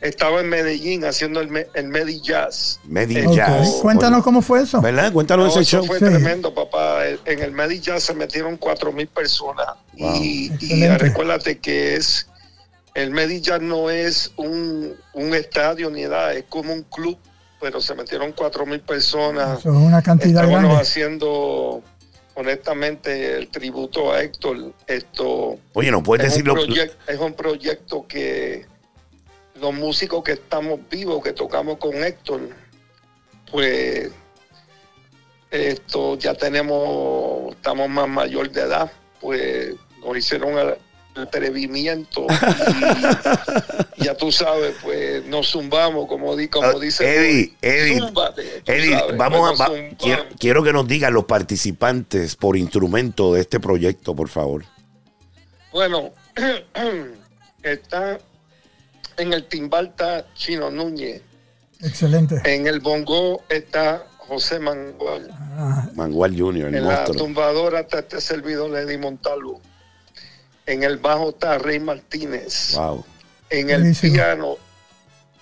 estaba 0.02 0.42
en 0.42 0.50
Medellín 0.50 1.06
haciendo 1.06 1.40
el, 1.42 1.48
me- 1.50 1.68
el 1.74 1.88
Medi 1.88 2.22
Jazz. 2.22 2.80
Medi. 2.84 3.16
Jazz. 3.36 3.80
Cuéntanos 3.82 4.24
cómo 4.24 4.42
fue 4.42 4.62
eso. 4.62 4.82
¿Verdad? 4.82 5.12
Cuéntanos 5.12 5.46
No, 5.48 5.52
ese 5.52 5.62
eso 5.62 5.78
show. 5.78 5.86
fue 5.88 6.00
Sí. 6.00 6.06
tremendo, 6.06 6.54
papá. 6.54 7.08
En 7.08 7.40
el 7.42 7.52
Medi 7.52 7.80
Jazz 7.80 8.04
se 8.04 8.14
metieron 8.14 8.58
cuatro 8.58 8.92
mil 8.92 9.08
personas. 9.08 9.66
Wow. 9.98 10.16
Y, 10.22 10.52
y 10.60 10.88
recuérdate 10.90 11.58
que 11.60 11.96
es 11.96 12.28
el 12.94 13.12
Medillas 13.12 13.62
no 13.62 13.90
es 13.90 14.32
un, 14.38 14.94
un 15.14 15.34
estadio 15.36 15.90
ni 15.90 16.04
nada, 16.04 16.34
es 16.34 16.46
como 16.48 16.72
un 16.72 16.84
club, 16.84 17.18
pero 17.60 17.82
se 17.82 17.94
metieron 17.94 18.32
cuatro 18.32 18.66
mil 18.66 18.80
personas. 18.80 19.60
Eso 19.60 19.70
es 19.72 19.76
una 19.78 20.02
cantidad 20.02 20.44
Estábamos 20.44 20.62
grande. 20.70 20.82
haciendo 20.82 21.84
honestamente 22.36 23.38
el 23.38 23.48
tributo 23.50 24.12
a 24.14 24.22
Héctor. 24.22 24.74
Esto 24.88 25.58
Oye, 25.74 25.92
¿no 25.92 26.04
puedes 26.04 26.28
es, 26.28 26.38
un 26.38 26.44
decirlo? 26.44 26.56
proyec- 26.76 26.92
es 27.08 27.20
un 27.20 27.34
proyecto 27.34 28.06
que 28.08 28.66
los 29.60 29.74
músicos 29.74 30.24
que 30.24 30.34
estamos 30.34 30.80
vivos, 30.90 31.24
que 31.24 31.34
tocamos 31.34 31.78
con 31.78 31.96
Héctor, 31.96 32.50
pues 33.52 34.12
esto 35.52 36.18
ya 36.18 36.34
tenemos, 36.34 37.54
estamos 37.56 37.90
más 37.90 38.08
mayor 38.08 38.52
de 38.52 38.62
edad, 38.62 38.92
pues 39.22 39.76
nos 40.04 40.18
hicieron 40.18 40.58
el 40.58 40.76
atrevimiento 41.16 42.28
y 43.96 44.04
ya 44.04 44.16
tú 44.18 44.32
sabes, 44.32 44.76
pues 44.82 45.26
nos 45.26 45.50
zumbamos, 45.50 46.08
como, 46.08 46.36
di, 46.36 46.50
como 46.50 46.68
Ah, 46.68 46.74
dice 46.80 47.06
Eddie, 47.06 47.54
Eddie, 47.62 48.00
Zúmbate, 48.00 48.64
Eddie, 48.66 49.00
sabes, 49.00 49.18
vamos 49.18 49.58
pues 49.58 49.62
a. 49.62 49.96
quiero, 49.98 50.26
quiero 50.38 50.64
que 50.64 50.74
nos 50.74 50.88
digan 50.88 51.14
los 51.14 51.24
participantes 51.24 52.36
por 52.36 52.58
instrumento 52.58 53.34
de 53.34 53.42
este 53.42 53.62
proyecto, 53.62 54.14
por 54.14 54.28
favor. 54.28 54.66
Bueno, 55.72 56.12
está 57.64 58.20
en 59.18 59.34
el 59.34 59.46
timbal 59.48 59.88
está 59.88 60.26
Chino 60.34 60.70
Núñez, 60.72 61.22
Excelente. 61.82 62.42
en 62.46 62.68
el 62.68 62.80
bongo 62.80 63.42
está 63.50 64.04
José 64.18 64.60
Mangual, 64.60 65.30
Ah, 65.58 65.88
Mangual 65.96 66.38
Jr., 66.38 66.68
el 66.68 66.76
en 66.76 66.88
la 66.88 67.06
tumbadora 67.06 67.82
está 67.82 68.00
este 68.00 68.20
servidor 68.22 68.76
Eddie 68.78 68.98
Montalvo, 68.98 69.62
en 70.66 70.84
el 70.84 70.98
bajo 70.98 71.30
está 71.30 71.58
Rey 71.58 71.80
Martínez, 71.80 72.74
Wow. 72.76 73.06
en 73.50 73.70
el 73.70 73.96
piano 73.96 74.58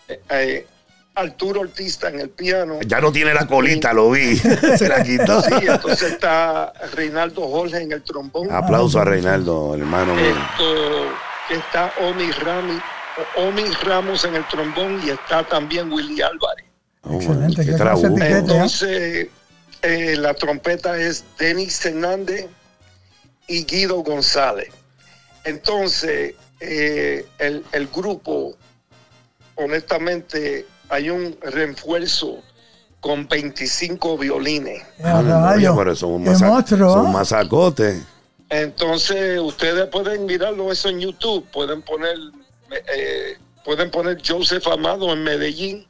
eh, 0.08 0.20
eh, 0.30 0.68
Arturo 1.16 1.62
Ortiz 1.62 1.90
está 1.92 2.10
en 2.10 2.20
el 2.22 2.30
piano. 2.32 2.80
Ya 2.88 3.00
no 3.00 3.12
tiene 3.12 3.36
la 3.36 3.46
colita, 3.46 3.94
lo 3.94 4.10
vi. 4.10 4.36
Se 4.78 4.90
la 4.90 5.04
quitó. 5.04 5.44
Sí, 5.44 5.52
entonces 5.62 6.14
está 6.14 6.74
Reinaldo 6.94 7.48
Jorge 7.48 7.84
en 7.84 7.92
el 7.92 8.02
trombón. 8.02 8.52
Aplauso 8.52 9.00
a 9.00 9.06
Reinaldo, 9.06 9.76
el 9.76 9.82
hermano 9.82 10.16
mío. 10.16 10.26
Esto 10.26 11.54
está 11.54 11.94
Omi 12.02 12.32
Rami, 12.32 12.80
Omi 13.38 13.64
Ramos 13.84 14.24
en 14.26 14.36
el 14.36 14.48
trombón 14.48 15.02
y 15.06 15.10
está 15.12 15.44
también 15.44 15.92
Willy 15.92 16.22
Álvarez. 16.22 16.66
Oh, 17.04 17.16
Excelente, 17.16 17.66
qué 17.66 17.72
piquete. 18.16 18.38
Entonces, 18.38 19.28
eh, 19.82 20.16
la 20.18 20.34
trompeta 20.34 20.98
es 20.98 21.24
Denis 21.38 21.86
Hernández 21.86 22.48
y 23.48 23.66
Guido 23.66 23.98
González. 24.04 24.70
Entonces, 25.44 26.36
eh, 26.62 27.26
el, 27.40 27.64
el 27.74 27.88
grupo, 27.88 28.56
honestamente, 29.56 30.66
hay 30.90 31.10
un 31.10 31.38
refuerzo 31.42 32.38
con 33.00 33.28
25 33.28 34.18
violines. 34.18 34.82
eh, 34.82 35.04
Ah, 35.04 35.22
no, 35.22 35.78
pero 35.78 35.96
son 35.96 36.12
un. 36.14 36.24
Entonces, 38.50 39.40
ustedes 39.40 39.88
pueden 39.88 40.26
mirarlo 40.26 40.72
eso 40.72 40.88
en 40.90 41.00
YouTube, 41.00 41.46
pueden 41.52 41.82
poner, 41.82 42.16
eh, 42.96 43.38
pueden 43.66 43.90
poner 43.92 44.18
Joseph 44.26 44.68
Amado 44.68 45.12
en 45.14 45.24
Medellín 45.24 45.86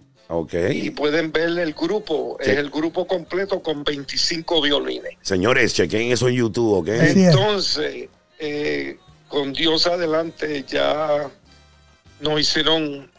y 0.72 0.90
pueden 0.92 1.32
ver 1.32 1.58
el 1.60 1.74
grupo, 1.74 2.38
Sí. 2.42 2.52
es 2.52 2.58
el 2.58 2.70
grupo 2.70 3.06
completo 3.06 3.62
con 3.62 3.84
25 3.84 4.62
violines. 4.62 5.14
Señores, 5.22 5.74
chequen 5.74 6.12
eso 6.12 6.28
en 6.28 6.36
YouTube, 6.36 6.80
¿ok? 6.80 6.88
Entonces, 6.90 8.10
eh, 8.40 8.98
con 9.28 9.54
Dios 9.54 9.86
adelante, 9.86 10.64
ya 10.68 11.30
nos 12.20 12.40
hicieron 12.40 13.12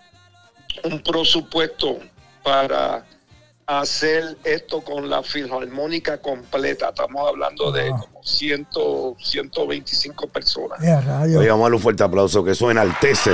un 0.83 1.03
presupuesto 1.03 1.99
para 2.43 3.07
hacer 3.67 4.37
esto 4.45 4.83
con 4.83 5.09
la 5.09 5.23
filarmónica 5.23 6.19
completa. 6.19 6.91
Estamos 6.91 7.29
hablando 7.29 7.73
de 7.73 7.91
Wow. 7.91 7.99
como 8.01 8.23
100, 8.23 8.67
125 9.19 10.27
personas. 10.29 10.83
Eh. 10.83 11.37
Oye, 11.39 11.49
vamos 11.49 11.61
a 11.61 11.63
darle 11.65 11.77
un 11.77 11.83
fuerte 11.83 12.03
aplauso, 12.05 12.45
que 12.45 12.51
eso 12.53 12.71
enaltece 12.71 13.33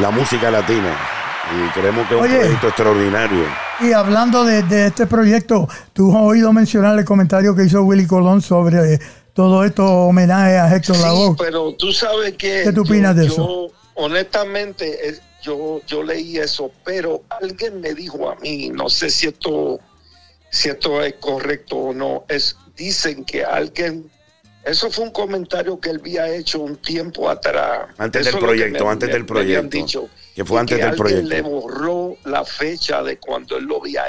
la 0.00 0.10
música 0.10 0.50
latina. 0.50 0.96
Y 1.50 1.70
creemos 1.70 2.06
que 2.08 2.14
es 2.14 2.20
un 2.20 2.26
Oye. 2.26 2.38
proyecto 2.40 2.66
extraordinario. 2.68 3.44
Y 3.80 3.92
hablando 3.92 4.44
de, 4.44 4.62
de 4.64 4.88
este 4.88 5.06
proyecto, 5.06 5.66
tú 5.94 6.14
has 6.14 6.22
oído 6.22 6.52
mencionar 6.52 6.98
el 6.98 7.04
comentario 7.06 7.54
que 7.56 7.64
hizo 7.64 7.82
Willy 7.84 8.06
Colón 8.06 8.42
sobre 8.42 8.94
eh, 8.94 8.98
todo 9.32 9.64
esto 9.64 9.84
homenaje 9.86 10.58
a 10.58 10.74
Héctor 10.74 10.96
Sí, 10.96 11.02
Lavoe. 11.02 11.36
pero 11.38 11.72
tú 11.72 11.90
sabes 11.92 12.32
que 12.32 12.62
¿Qué 12.64 12.72
tú 12.72 12.84
yo- 12.84 12.90
opinas 12.90 13.16
de 13.16 13.26
yo, 13.28 13.32
eso? 13.32 13.70
honestamente, 13.94 15.08
es- 15.08 15.22
yo, 15.42 15.80
yo 15.86 16.02
leí 16.02 16.38
eso, 16.38 16.70
pero 16.84 17.22
alguien 17.28 17.80
me 17.80 17.94
dijo 17.94 18.30
a 18.30 18.36
mí, 18.36 18.70
no 18.70 18.88
sé 18.88 19.10
si 19.10 19.28
esto, 19.28 19.78
si 20.50 20.68
esto 20.68 21.02
es 21.02 21.14
correcto 21.14 21.76
o 21.76 21.94
no, 21.94 22.24
es, 22.28 22.56
dicen 22.76 23.24
que 23.24 23.44
alguien, 23.44 24.10
eso 24.64 24.90
fue 24.90 25.04
un 25.04 25.10
comentario 25.12 25.78
que 25.80 25.90
él 25.90 25.98
había 26.00 26.28
hecho 26.34 26.60
un 26.60 26.76
tiempo 26.76 27.28
atrás. 27.30 27.88
Antes 27.98 28.26
Eso 28.26 28.36
del 28.36 28.44
proyecto, 28.44 28.88
antes 28.88 29.08
del 29.10 29.20
me 29.20 29.26
proyecto. 29.26 29.68
dicho. 29.68 30.08
Que 30.34 30.44
fue 30.44 30.60
antes 30.60 30.76
que 30.76 30.82
del 30.82 30.90
alguien 30.90 31.26
proyecto. 31.26 31.28
le 31.28 31.42
borró 31.42 32.16
la 32.24 32.44
fecha 32.44 33.02
de 33.02 33.18
cuando 33.18 33.56
él 33.56 33.64
lo 33.64 33.78
había, 33.80 34.04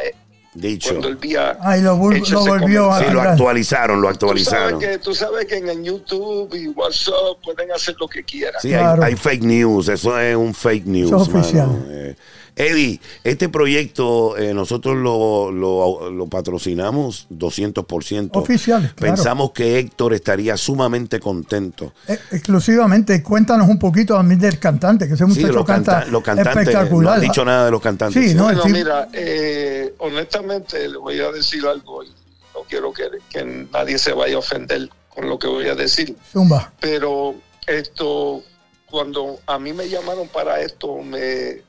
Dicho. 0.54 0.89
cuando 0.89 1.10
él 1.10 1.18
había 1.22 1.58
Ahí 1.62 1.82
lo, 1.82 1.95
vol- 1.95 2.28
lo 2.28 2.39
volvió 2.45 2.91
a 2.91 3.00
Sí, 3.00 3.06
lo 3.12 3.22
actualizaron, 3.22 4.02
lo 4.02 4.08
Tú 4.14 4.28
sabes, 4.36 4.47
actualizaron. 4.47 4.80
que, 4.80 4.97
tú 4.97 5.14
sabes 5.14 5.45
que 5.45 5.58
en 5.58 5.70
el 5.70 5.84
YouTube 5.84 6.54
y 6.56 6.68
WhatsApp 6.70 7.38
pueden 7.43 7.72
hacer 7.72 7.95
lo 8.00 8.08
que 8.08 8.24
quieran. 8.24 8.60
Sí, 8.62 8.70
Claro. 8.70 9.04
hay, 9.04 9.12
hay 9.12 9.16
fake 9.18 9.43
news, 9.43 9.89
eso 9.89 10.20
es 10.20 10.36
un 10.36 10.54
fake 10.54 10.86
news. 10.88 11.08
Eso 11.12 11.22
es 11.22 11.28
mano. 11.30 11.39
oficial. 11.39 11.86
Eh, 11.89 12.16
Eddie, 12.60 12.99
este 13.24 13.47
proyecto 13.47 14.38
eh, 14.38 14.53
nosotros 14.53 14.97
lo, 14.97 15.49
lo- 15.51 16.12
lo 16.12 16.28
patrocinamos 16.28 17.28
200%. 17.32 18.30
Oficial, 18.34 18.93
claro. 18.95 19.16
Pensamos 19.16 19.51
que 19.51 19.80
Héctor 19.80 20.14
estaría 20.14 20.57
sumamente 20.57 21.20
contento. 21.22 21.93
Eh, 22.07 22.20
exclusivamente, 22.32 23.24
cuéntanos 23.24 23.70
un 23.70 23.80
poquito 23.80 24.18
a 24.18 24.24
mí 24.24 24.36
del 24.36 24.60
cantante, 24.60 25.07
que 25.07 25.14
ese 25.14 25.24
Sí, 25.26 25.30
muchacho 25.32 25.53
los, 25.53 25.66
canta 25.66 25.91
canta- 26.01 26.12
los 26.12 26.22
cantantes, 26.24 26.53
no 26.55 26.62
espectacular. 26.62 27.16
han 27.16 27.22
dicho 27.22 27.45
nada 27.45 27.66
de 27.66 27.72
los 27.72 27.82
cantantes. 27.82 28.30
Sí, 28.30 28.36
no, 28.36 28.43
Bueno, 28.43 28.60
el 28.64 28.66
tipo- 28.68 28.78
mira, 28.78 29.07
eh, 29.14 29.93
honestamente 29.99 30.88
le 30.89 30.97
voy 30.97 31.20
a 31.22 31.32
decir 31.32 31.66
algo 31.66 32.03
y 32.03 32.07
no 32.53 32.62
quiero 32.68 32.91
que, 32.91 33.03
que 33.30 33.68
nadie 33.72 33.97
se 33.97 34.12
vaya 34.12 34.36
a 34.36 34.39
ofender 34.39 34.89
con 35.07 35.30
lo 35.30 35.39
que 35.39 35.47
voy 35.47 35.68
a 35.68 35.76
decir, 35.76 36.16
Zumba. 36.32 36.74
pero 36.82 37.36
esto, 37.68 38.43
cuando 38.89 39.39
a 39.47 39.57
mí 39.60 39.72
me 39.74 39.88
llamaron 39.88 40.28
para 40.28 40.60
esto, 40.62 40.97
me, 40.97 41.62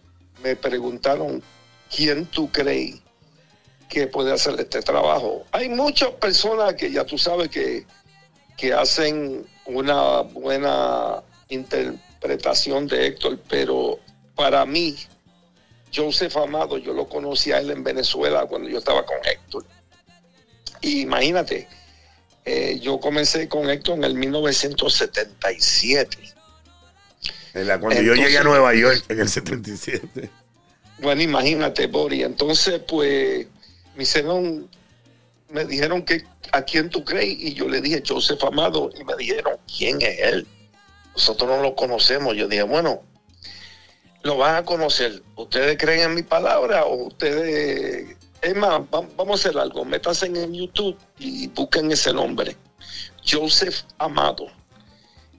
me 0.42 0.56
preguntaron, 0.56 1.42
¿quién 1.94 2.26
tú 2.26 2.50
crees 2.50 2.96
que 3.88 4.06
puede 4.06 4.32
hacer 4.32 4.58
este 4.58 4.82
trabajo? 4.82 5.44
Hay 5.52 5.68
muchas 5.68 6.10
personas 6.12 6.74
que 6.74 6.90
ya 6.90 7.04
tú 7.04 7.18
sabes 7.18 7.48
que, 7.48 7.86
que 8.56 8.72
hacen 8.72 9.46
una 9.66 10.20
buena 10.20 11.22
interpretación 11.48 12.86
de 12.86 13.06
Héctor, 13.06 13.38
pero 13.48 13.98
para 14.34 14.64
mí, 14.64 14.96
Joseph 15.94 16.36
Amado, 16.36 16.78
yo 16.78 16.92
lo 16.92 17.08
conocí 17.08 17.52
a 17.52 17.58
él 17.58 17.70
en 17.70 17.84
Venezuela 17.84 18.46
cuando 18.46 18.68
yo 18.68 18.78
estaba 18.78 19.04
con 19.04 19.18
Héctor. 19.24 19.64
Y 20.80 21.02
imagínate, 21.02 21.68
eh, 22.44 22.78
yo 22.80 22.98
comencé 23.00 23.48
con 23.48 23.68
Héctor 23.68 23.98
en 23.98 24.04
el 24.04 24.14
1977. 24.14 26.39
En 27.54 27.66
la- 27.66 27.78
cuando 27.80 28.00
yo 28.02 28.14
llegué 28.14 28.38
a 28.38 28.44
Nueva 28.44 28.74
York 28.74 29.04
en 29.08 29.20
el 29.20 29.28
77. 29.28 30.30
Bueno, 30.98 31.22
imagínate, 31.22 31.86
Bori. 31.86 32.22
Entonces, 32.22 32.80
pues, 32.86 33.46
me 33.96 34.02
hicieron, 34.02 34.68
me 35.48 35.64
dijeron 35.64 36.02
que 36.04 36.24
a 36.52 36.62
quién 36.62 36.90
tú 36.90 37.04
crees 37.04 37.36
y 37.38 37.54
yo 37.54 37.68
le 37.68 37.80
dije 37.80 38.02
Joseph 38.06 38.42
Amado 38.44 38.90
y 38.98 39.04
me 39.04 39.16
dijeron 39.16 39.56
quién 39.76 40.00
es 40.02 40.18
él. 40.20 40.46
Nosotros 41.14 41.48
no 41.50 41.62
lo 41.62 41.74
conocemos. 41.74 42.36
Yo 42.36 42.46
dije, 42.48 42.62
bueno, 42.62 43.02
lo 44.22 44.36
van 44.36 44.56
a 44.56 44.64
conocer. 44.64 45.22
¿Ustedes 45.36 45.76
creen 45.78 46.00
en 46.00 46.14
mi 46.14 46.22
palabra 46.22 46.84
o 46.84 47.06
ustedes... 47.06 48.16
Es 48.42 48.56
más, 48.56 48.80
va- 48.82 49.06
vamos 49.16 49.44
a 49.44 49.48
hacer 49.48 49.58
algo. 49.58 49.84
Métanse 49.84 50.26
en 50.26 50.54
YouTube 50.54 50.96
y 51.18 51.48
busquen 51.48 51.90
ese 51.92 52.12
nombre. 52.12 52.56
Joseph 53.26 53.80
Amado. 53.98 54.46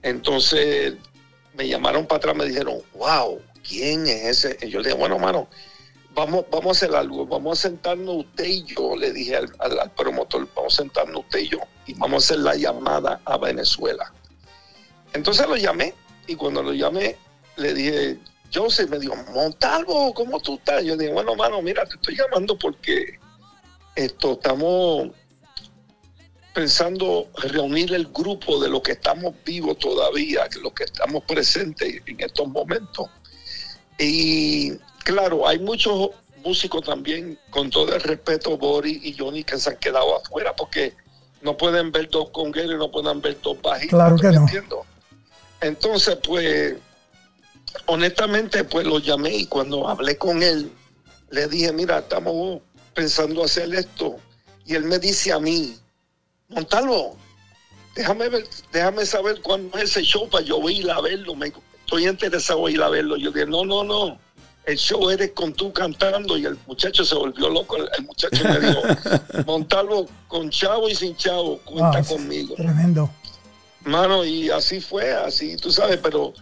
Entonces 0.02 0.94
me 1.54 1.68
llamaron 1.68 2.06
para 2.06 2.18
atrás, 2.18 2.36
me 2.36 2.46
dijeron, 2.46 2.78
wow, 2.94 3.40
¿quién 3.66 4.06
es 4.06 4.44
ese? 4.44 4.58
Y 4.66 4.70
yo 4.70 4.80
le 4.80 4.88
dije, 4.88 4.98
bueno, 4.98 5.18
mano, 5.18 5.48
vamos, 6.14 6.44
vamos 6.50 6.68
a 6.68 6.70
hacer 6.86 6.96
algo, 6.96 7.26
vamos 7.26 7.58
a 7.58 7.62
sentarnos 7.68 8.16
usted 8.26 8.44
y 8.44 8.64
yo, 8.64 8.96
le 8.96 9.12
dije 9.12 9.36
al, 9.36 9.52
al- 9.58 9.90
promotor, 9.92 10.48
vamos 10.54 10.74
a 10.78 10.82
sentarnos 10.82 11.20
usted 11.24 11.40
y 11.40 11.48
yo 11.48 11.58
y 11.86 11.94
vamos 11.94 12.24
a 12.24 12.26
hacer 12.26 12.44
la 12.44 12.54
llamada 12.56 13.20
a 13.24 13.36
Venezuela. 13.38 14.12
Entonces 15.12 15.46
lo 15.46 15.56
llamé 15.56 15.94
y 16.26 16.34
cuando 16.36 16.62
lo 16.62 16.72
llamé 16.72 17.16
le 17.56 17.74
dije, 17.74 18.18
Joseph 18.52 18.88
me 18.90 18.98
dijo, 18.98 19.14
Montalvo, 19.34 20.12
¿cómo 20.14 20.40
tú 20.40 20.54
estás? 20.54 20.84
Yo 20.84 20.96
dije, 20.96 21.12
bueno, 21.12 21.34
mano, 21.34 21.60
mira, 21.62 21.84
te 21.84 21.94
estoy 21.94 22.16
llamando 22.16 22.58
porque 22.58 23.18
esto 23.94 24.32
estamos 24.32 25.08
pensando 26.54 27.28
reunir 27.34 27.94
el 27.94 28.06
grupo 28.08 28.60
de 28.60 28.68
los 28.68 28.82
que 28.82 28.92
estamos 28.92 29.34
vivos 29.44 29.78
todavía, 29.78 30.48
los 30.62 30.72
que 30.72 30.84
estamos 30.84 31.24
presentes 31.24 32.02
en 32.06 32.20
estos 32.20 32.48
momentos. 32.48 33.08
Y 33.98 34.72
claro, 35.04 35.46
hay 35.46 35.58
muchos 35.58 36.10
músicos 36.44 36.84
también, 36.84 37.38
con 37.50 37.70
todo 37.70 37.94
el 37.94 38.00
respeto, 38.00 38.58
Boris 38.58 38.98
y 39.02 39.16
Johnny, 39.16 39.44
que 39.44 39.58
se 39.58 39.70
han 39.70 39.76
quedado 39.76 40.16
afuera 40.18 40.54
porque 40.54 40.94
no 41.40 41.56
pueden 41.56 41.90
ver 41.92 42.08
dos 42.10 42.30
congueros 42.30 42.74
y 42.74 42.78
no 42.78 42.90
pueden 42.90 43.20
ver 43.20 43.40
dos 43.40 43.60
bajitos. 43.62 43.90
Claro 43.90 44.16
que 44.16 44.28
¿me 44.28 44.34
no. 44.34 44.40
entiendo? 44.42 44.86
Entonces, 45.60 46.18
pues, 46.26 46.74
honestamente, 47.86 48.64
pues 48.64 48.86
lo 48.86 48.98
llamé 48.98 49.36
y 49.36 49.46
cuando 49.46 49.88
hablé 49.88 50.16
con 50.16 50.42
él, 50.42 50.70
le 51.30 51.46
dije, 51.46 51.72
mira, 51.72 52.00
estamos 52.00 52.60
pensando 52.94 53.44
hacer 53.44 53.72
esto. 53.74 54.16
Y 54.66 54.74
él 54.74 54.84
me 54.84 54.98
dice 54.98 55.32
a 55.32 55.38
mí, 55.38 55.76
Montalvo, 56.52 57.16
déjame 57.94 58.28
ver, 58.28 58.44
déjame 58.72 59.06
saber 59.06 59.40
cuándo 59.42 59.76
es 59.78 59.84
ese 59.84 60.02
show 60.02 60.28
para 60.28 60.44
yo 60.44 60.68
ir 60.68 60.90
a 60.90 61.00
verlo. 61.00 61.34
Me, 61.34 61.52
estoy 61.84 62.06
interesado 62.06 62.68
en 62.68 62.74
ir 62.74 62.82
a 62.82 62.88
verlo. 62.88 63.16
Yo 63.16 63.30
dije, 63.32 63.46
no, 63.46 63.64
no, 63.64 63.84
no. 63.84 64.18
El 64.64 64.76
show 64.78 65.10
eres 65.10 65.32
con 65.32 65.52
tú 65.52 65.72
cantando 65.72 66.38
y 66.38 66.46
el 66.46 66.56
muchacho 66.66 67.04
se 67.04 67.16
volvió 67.16 67.48
loco. 67.48 67.76
El, 67.76 67.88
el 67.98 68.04
muchacho 68.04 68.44
me 68.44 68.60
dijo, 68.60 68.80
Montalvo, 69.46 70.06
con 70.28 70.50
chavo 70.50 70.88
y 70.88 70.94
sin 70.94 71.16
chavo, 71.16 71.58
cuenta 71.64 71.98
Ah, 71.98 72.04
conmigo. 72.04 72.54
Tremendo. 72.54 73.10
Mano, 73.84 74.24
y 74.24 74.48
así 74.50 74.80
fue, 74.80 75.12
así, 75.12 75.56
tú 75.56 75.72
sabes, 75.72 75.98
pero 76.00 76.32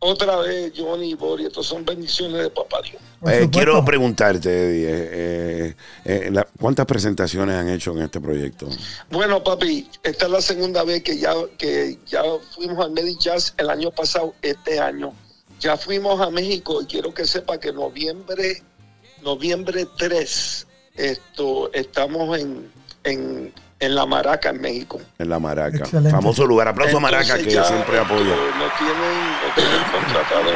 otra 0.00 0.36
vez, 0.36 0.72
Johnny 0.76 1.10
y 1.10 1.14
Boris, 1.14 1.48
estos 1.48 1.66
son 1.66 1.84
bendiciones 1.84 2.42
de 2.42 2.50
papá 2.50 2.80
Dios. 2.82 3.02
Eh, 3.26 3.48
quiero 3.50 3.84
preguntarte, 3.84 4.48
Eddie, 4.48 4.86
eh, 4.88 5.08
eh, 5.12 5.74
eh, 6.04 6.30
la- 6.30 6.46
¿cuántas 6.60 6.86
presentaciones 6.86 7.56
han 7.56 7.68
hecho 7.68 7.90
en 7.92 8.02
este 8.02 8.20
proyecto? 8.20 8.68
Bueno, 9.10 9.42
papi, 9.42 9.88
esta 10.04 10.26
es 10.26 10.30
la 10.30 10.40
segunda 10.40 10.84
vez 10.84 11.02
que 11.02 11.18
ya, 11.18 11.34
que 11.58 11.98
ya 12.06 12.22
fuimos 12.54 12.78
al 12.84 12.92
Medi 12.92 13.16
Jazz 13.18 13.54
el 13.56 13.70
año 13.70 13.90
pasado, 13.90 14.34
este 14.40 14.78
año. 14.78 15.12
Ya 15.58 15.76
fuimos 15.76 16.20
a 16.20 16.30
México 16.30 16.80
y 16.80 16.86
quiero 16.86 17.12
que 17.12 17.26
sepa 17.26 17.58
que 17.58 17.72
noviembre, 17.72 18.62
noviembre 19.22 19.88
3, 19.98 20.66
esto, 20.94 21.72
estamos 21.72 22.38
en, 22.38 22.70
en, 23.02 23.52
en 23.80 23.94
La 23.94 24.06
Maraca, 24.06 24.50
en 24.50 24.60
México. 24.60 25.00
En 25.18 25.28
la 25.28 25.38
Maraca. 25.38 25.78
Excelente. 25.78 26.10
Famoso 26.10 26.46
lugar. 26.46 26.68
Aplauso 26.68 26.96
a 26.96 27.00
Maraca, 27.00 27.38
que 27.38 27.50
ya, 27.50 27.64
siempre 27.64 27.98
apoya. 27.98 28.20
esto, 28.20 28.36
No 28.58 28.68
tienen, 28.78 29.30
no 29.46 29.54
tienen 29.54 29.82
contratado, 29.92 30.50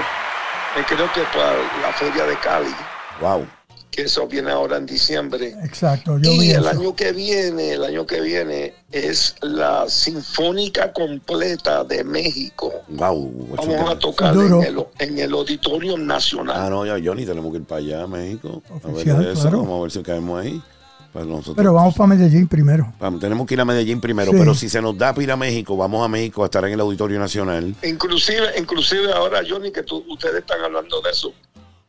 creo 0.88 1.12
que 1.12 1.20
para 1.36 1.52
la 1.82 1.92
feria 1.98 2.24
de 2.26 2.36
Cali, 2.38 2.74
Wow. 3.20 3.46
que 3.90 4.02
eso 4.02 4.26
viene 4.26 4.50
ahora 4.50 4.78
en 4.78 4.86
diciembre. 4.86 5.54
Exacto. 5.64 6.18
Yo 6.18 6.30
vi 6.32 6.46
Y 6.46 6.50
el 6.52 6.60
eso. 6.66 6.70
año 6.70 6.96
que 6.96 7.12
viene, 7.12 7.72
el 7.74 7.84
año 7.84 8.06
que 8.06 8.20
viene 8.22 8.74
es 8.90 9.36
la 9.42 9.84
Sinfónica 9.88 10.92
Completa 10.92 11.84
de 11.84 12.02
México. 12.02 12.72
Wow. 12.88 13.54
Vamos 13.56 13.90
a 13.90 13.98
tocar 13.98 14.34
en 14.34 14.62
el, 14.62 14.86
en 14.98 15.18
el 15.18 15.32
Auditorio 15.32 15.94
Ah, 15.94 15.98
Nacional. 15.98 16.70
no, 16.70 16.86
ya, 16.86 16.96
Johnny, 17.04 17.26
tenemos 17.26 17.52
que 17.52 17.58
ir 17.58 17.64
para 17.64 17.78
allá, 17.80 18.02
a 18.02 18.06
México. 18.06 18.62
A 18.70 18.86
ver 18.88 18.94
Oficial, 18.96 19.24
de 19.24 19.32
eso. 19.32 19.42
claro. 19.42 19.58
Vamos 19.58 19.78
a 19.78 19.82
ver 19.82 19.90
si 19.92 20.02
caemos 20.02 20.42
ahí. 20.42 20.62
Pues 21.12 21.26
nosotros- 21.26 21.56
Pero 21.56 21.74
vamos 21.74 21.94
para 21.94 22.06
Medellín 22.06 22.48
primero. 22.48 22.92
Vamos, 22.98 23.20
tenemos 23.20 23.46
que 23.46 23.52
ir 23.54 23.60
a 23.60 23.64
Medellín 23.66 24.00
primero, 24.00 24.30
Sí. 24.32 24.38
pero 24.38 24.54
si 24.54 24.68
se 24.70 24.80
nos 24.80 24.96
da 24.96 25.12
para 25.12 25.22
ir 25.22 25.30
a 25.32 25.36
México, 25.36 25.76
vamos 25.76 26.02
a 26.04 26.08
México 26.08 26.42
a 26.42 26.46
estar 26.46 26.64
en 26.64 26.72
el 26.72 26.80
Auditorio 26.80 27.18
Nacional. 27.18 27.74
Inclusive, 27.82 28.58
inclusive 28.58 29.12
ahora, 29.12 29.40
Johnny, 29.46 29.70
que 29.70 29.82
tú- 29.82 30.02
ustedes 30.08 30.36
están 30.36 30.60
hablando 30.64 31.00
de 31.02 31.10
eso. 31.10 31.32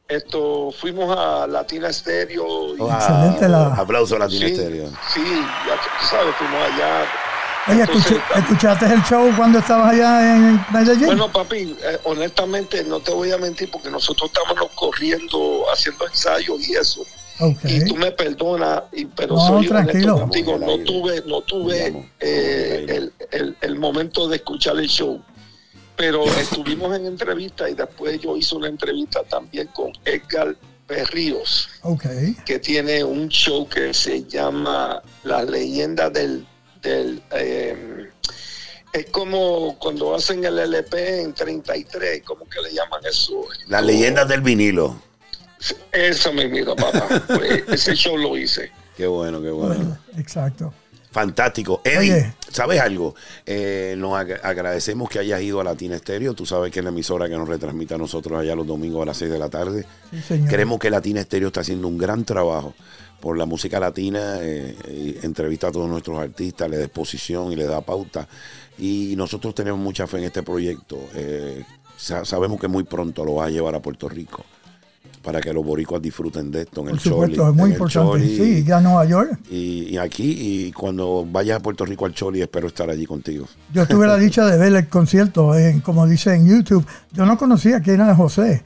Esto, 0.09 0.71
fuimos 0.77 1.15
a 1.17 1.47
Latina 1.47 1.91
Stereo. 1.93 2.75
y- 2.75 2.81
Ah, 2.81 2.97
Excelente 2.99 3.47
la- 3.49 3.67
Aplauso 3.75 4.17
a 4.17 4.19
Latina 4.19 4.45
sí, 4.47 4.51
Estéreo. 4.53 4.87
sí, 5.13 5.21
ya 5.23 5.75
tú 5.75 6.05
sabes, 6.09 6.35
fuimos 6.35 6.57
allá. 6.61 7.05
Oye, 7.69 7.79
Entonces, 7.81 8.17
¿escuchaste 8.35 8.85
el 8.87 9.01
show 9.03 9.31
cuando 9.37 9.59
estabas 9.59 9.93
allá 9.93 10.35
en 10.35 10.65
Medellín? 10.73 11.05
Bueno, 11.05 11.31
papi, 11.31 11.77
eh, 11.81 11.97
honestamente 12.03 12.83
no 12.83 12.99
te 12.99 13.13
voy 13.13 13.31
a 13.31 13.37
mentir 13.37 13.71
porque 13.71 13.89
nosotros 13.89 14.29
estábamos 14.33 14.69
corriendo, 14.75 15.63
haciendo 15.73 16.05
ensayos 16.05 16.67
y 16.67 16.73
eso. 16.75 17.05
Y 17.65 17.85
tú 17.85 17.95
me 17.95 18.11
perdonas, 18.11 18.83
y- 18.93 19.05
pero 19.05 19.35
No, 19.35 19.47
soy 19.47 19.67
tranquilo. 19.67 20.15
honesto 20.15 20.21
contigo, 20.21 20.57
no 20.59 20.77
tuve, 20.83 21.23
no 21.25 21.41
tuve 21.41 22.07
eh, 22.19 22.85
el 22.87 23.13
el, 23.31 23.57
el- 23.61 23.75
momento 23.79 24.27
de 24.27 24.37
escuchar 24.37 24.77
el 24.77 24.87
show. 24.87 25.21
Pero 25.95 26.23
estuvimos 26.39 26.95
en 26.95 27.05
entrevista 27.07 27.69
y 27.69 27.73
después 27.73 28.19
yo 28.21 28.35
hice 28.37 28.55
una 28.55 28.67
entrevista 28.67 29.23
también 29.23 29.67
con 29.67 29.91
Edgar 30.05 30.55
Berríos, 30.87 31.69
Ok. 31.81 32.03
que 32.45 32.59
tiene 32.59 33.03
un 33.03 33.29
show 33.29 33.67
que 33.67 33.93
se 33.93 34.23
llama 34.25 35.01
La 35.23 35.43
leyenda 35.43 36.09
del... 36.09 36.45
del 36.81 37.21
eh, 37.31 38.09
es 38.91 39.05
como 39.07 39.75
cuando 39.79 40.13
hacen 40.13 40.45
el 40.45 40.59
LP 40.59 41.21
en 41.21 41.33
33, 41.33 42.21
¿cómo 42.23 42.45
que 42.47 42.61
le 42.61 42.73
llaman 42.75 43.01
eso? 43.09 43.43
Las 43.67 43.83
leyendas 43.83 44.27
del 44.27 44.41
vinilo. 44.41 45.01
Eso 45.91 46.33
me 46.33 46.47
mira, 46.47 46.75
papá. 46.75 47.07
Ese 47.67 47.95
show 47.95 48.17
lo 48.17 48.37
hice. 48.37 48.71
Qué 48.97 49.07
bueno, 49.07 49.41
qué 49.41 49.49
bueno. 49.51 49.97
Exacto. 50.17 50.73
Fantástico. 51.11 51.81
Eddie, 51.83 52.13
Oye. 52.13 52.33
¿sabes 52.51 52.79
algo? 52.81 53.13
Eh, 53.45 53.93
nos 53.97 54.13
ag- 54.13 54.39
agradecemos 54.41 55.09
que 55.09 55.19
hayas 55.19 55.41
ido 55.43 55.61
a 55.61 55.63
Latina 55.63 55.95
Estéreo. 55.95 56.33
Tú 56.33 56.45
sabes 56.45 56.71
que 56.71 56.79
es 56.79 56.83
la 56.83 56.89
emisora 56.89 57.29
que 57.29 57.35
nos 57.35 57.47
retransmite 57.47 57.93
a 57.93 57.97
nosotros 57.99 58.39
allá 58.39 58.55
los 58.55 58.65
domingos 58.65 59.03
a 59.03 59.05
las 59.05 59.17
6 59.17 59.31
de 59.31 59.37
la 59.39 59.49
tarde. 59.49 59.85
Sí, 60.09 60.21
señor. 60.21 60.49
Creemos 60.49 60.79
que 60.79 60.89
Latina 60.89 61.21
Estéreo 61.21 61.49
está 61.49 61.61
haciendo 61.61 61.87
un 61.87 61.99
gran 61.99 62.25
trabajo 62.25 62.73
por 63.21 63.37
la 63.37 63.45
música 63.45 63.79
latina, 63.79 64.37
eh, 64.41 64.75
eh, 64.87 65.19
entrevista 65.21 65.67
a 65.67 65.71
todos 65.71 65.87
nuestros 65.87 66.19
artistas, 66.19 66.67
le 66.69 66.77
da 66.77 66.83
exposición 66.85 67.51
y 67.51 67.55
le 67.55 67.65
da 67.65 67.79
pauta. 67.81 68.27
Y 68.79 69.13
nosotros 69.15 69.53
tenemos 69.53 69.79
mucha 69.79 70.07
fe 70.07 70.17
en 70.17 70.23
este 70.25 70.41
proyecto. 70.41 70.97
Eh, 71.13 71.63
sa- 71.95 72.25
sabemos 72.25 72.59
que 72.59 72.67
muy 72.67 72.83
pronto 72.85 73.23
lo 73.23 73.35
va 73.35 73.45
a 73.45 73.49
llevar 73.49 73.75
a 73.75 73.81
Puerto 73.81 74.09
Rico 74.09 74.43
para 75.23 75.39
que 75.41 75.53
los 75.53 75.65
boricuas 75.65 76.01
disfruten 76.01 76.51
de 76.51 76.63
esto 76.63 76.81
en 76.81 76.87
Por 76.87 76.93
el 76.95 76.99
Choli. 76.99 77.13
supuesto, 77.13 77.49
es 77.49 77.55
muy 77.55 77.65
en 77.69 77.71
importante. 77.71 78.11
Choli. 78.11 78.37
Sí, 78.37 78.63
ya 78.63 78.77
a 78.77 78.81
Nueva 78.81 79.05
York. 79.05 79.39
Y, 79.49 79.87
y 79.93 79.97
aquí, 79.97 80.35
y 80.37 80.71
cuando 80.73 81.25
vayas 81.29 81.57
a 81.57 81.59
Puerto 81.61 81.85
Rico 81.85 82.05
al 82.05 82.13
Choli, 82.13 82.41
espero 82.41 82.67
estar 82.67 82.89
allí 82.89 83.05
contigo. 83.05 83.47
Yo 83.73 83.87
tuve 83.87 84.05
la 84.05 84.17
dicha 84.17 84.45
de 84.45 84.57
ver 84.57 84.75
el 84.75 84.87
concierto, 84.89 85.57
en, 85.57 85.79
como 85.79 86.05
dice 86.05 86.35
en 86.35 86.47
YouTube. 86.47 86.85
Yo 87.13 87.25
no 87.25 87.37
conocía 87.37 87.79
quién 87.79 88.01
era 88.01 88.13
José, 88.15 88.63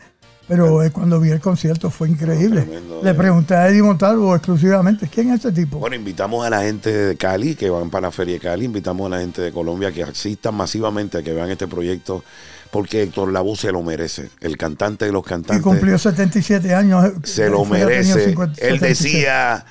pero 0.48 0.82
eh, 0.82 0.92
cuando 0.92 1.20
vi 1.20 1.30
el 1.30 1.40
concierto 1.42 1.90
fue 1.92 2.10
increíble. 2.10 2.62
Tremendo, 2.62 3.02
Le 3.04 3.10
eh. 3.12 3.14
pregunté 3.14 3.54
a 3.54 3.68
Eddie 3.68 3.84
Montalvo 3.84 4.34
exclusivamente, 4.36 5.08
¿quién 5.14 5.30
es 5.32 5.40
ese 5.46 5.52
tipo? 5.52 5.78
Bueno, 5.78 5.96
invitamos 5.96 6.46
a 6.46 6.50
la 6.50 6.62
gente 6.64 6.92
de 6.92 7.18
Cali 7.18 7.54
que 7.56 7.70
van 7.70 7.90
para 7.90 8.08
la 8.08 8.12
Feria 8.12 8.36
de 8.36 8.40
Cali, 8.40 8.66
invitamos 8.66 9.06
a 9.08 9.10
la 9.16 9.20
gente 9.20 9.42
de 9.42 9.52
Colombia 9.52 9.92
que 9.92 10.04
asistan 10.04 10.56
masivamente 10.56 11.18
a 11.18 11.22
que 11.22 11.34
vean 11.34 11.50
este 11.52 11.68
proyecto, 11.68 12.24
porque 12.72 13.04
Héctor 13.04 13.32
Lavoe 13.32 13.56
se 13.56 13.72
lo 13.72 13.82
merece. 13.84 14.30
El 14.42 14.58
cantante 14.58 15.06
de 15.06 15.12
los 15.12 15.26
y 15.26 15.30
cantantes 15.30 15.64
cumplió 15.64 15.98
77 15.98 16.74
años. 16.74 17.06
eh, 17.06 17.14
se 17.24 17.50
lo 17.50 17.66
merece. 17.66 18.26
50, 18.26 18.62
él 18.62 18.80
77. 18.80 18.88
decía, 18.88 19.66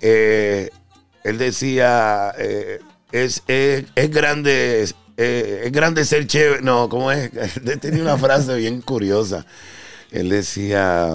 eh, 0.00 0.70
él 1.24 1.38
decía, 1.38 2.32
eh, 2.38 2.80
es, 3.12 3.42
es, 3.46 3.84
es 3.94 4.10
grande, 4.10 4.88
eh, 5.16 5.62
es 5.64 5.72
grande 5.72 6.04
ser 6.04 6.26
chévere. 6.26 6.62
No, 6.62 6.88
¿cómo 6.88 7.12
es? 7.12 7.30
Él 7.64 7.78
tenía 7.80 8.02
una 8.02 8.16
frase 8.18 8.56
bien 8.56 8.80
curiosa. 8.80 9.46
Él 10.10 10.28
decía, 10.28 11.08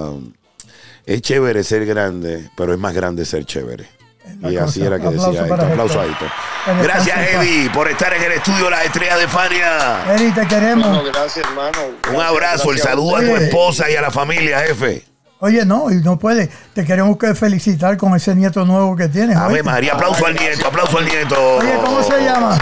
es 1.05 1.21
chévere 1.21 1.63
ser 1.63 1.85
grande, 1.85 2.49
pero 2.55 2.73
es 2.73 2.79
más 2.79 2.93
grande 2.93 3.25
ser 3.25 3.45
chévere. 3.45 3.96
La 4.41 4.51
Y 4.51 4.57
así 4.57 4.81
era 4.83 4.99
que 4.99 5.07
Aplauso 5.07 5.31
decía. 5.31 5.47
Para 5.47 5.67
Aplauso 5.67 5.99
a. 5.99 6.05
En 6.05 6.83
Gracias, 6.83 7.17
Eddie, 7.17 7.69
por 7.69 7.87
estar 7.89 8.13
en 8.13 8.23
el 8.23 8.31
estudio 8.33 8.69
La 8.69 8.83
Estrella 8.83 9.17
de 9.17 9.27
Fania. 9.27 10.13
Eddie, 10.13 10.31
te 10.31 10.47
queremos. 10.47 10.87
Bueno, 10.87 11.03
gracias, 11.11 11.45
hermano. 11.45 11.77
Un 12.13 12.21
abrazo, 12.21 12.71
el 12.71 12.79
saludo 12.79 13.17
a 13.17 13.19
tu 13.19 13.35
esposa 13.35 13.89
y 13.89 13.95
a 13.95 14.01
la 14.01 14.11
familia, 14.11 14.59
jefe. 14.59 15.03
Oye, 15.39 15.65
no, 15.65 15.91
y 15.91 15.95
no 16.01 16.17
puede. 16.17 16.49
Te 16.73 16.83
queremos 16.83 17.15
que 17.17 17.35
felicitar 17.35 17.95
con 17.97 18.15
ese 18.15 18.33
nieto 18.33 18.65
nuevo 18.65 18.95
que 18.95 19.07
tienes. 19.07 19.37
Ave 19.37 19.53
¿oíste? 19.53 19.63
María, 19.63 19.93
aplauso 19.93 20.25
al 20.25 20.33
nieto, 20.33 20.67
aplauso 20.67 20.97
al 20.97 21.05
nieto. 21.05 21.57
Oye, 21.57 21.75
¿cómo 21.83 22.01
se 22.01 22.23
llama? 22.23 22.57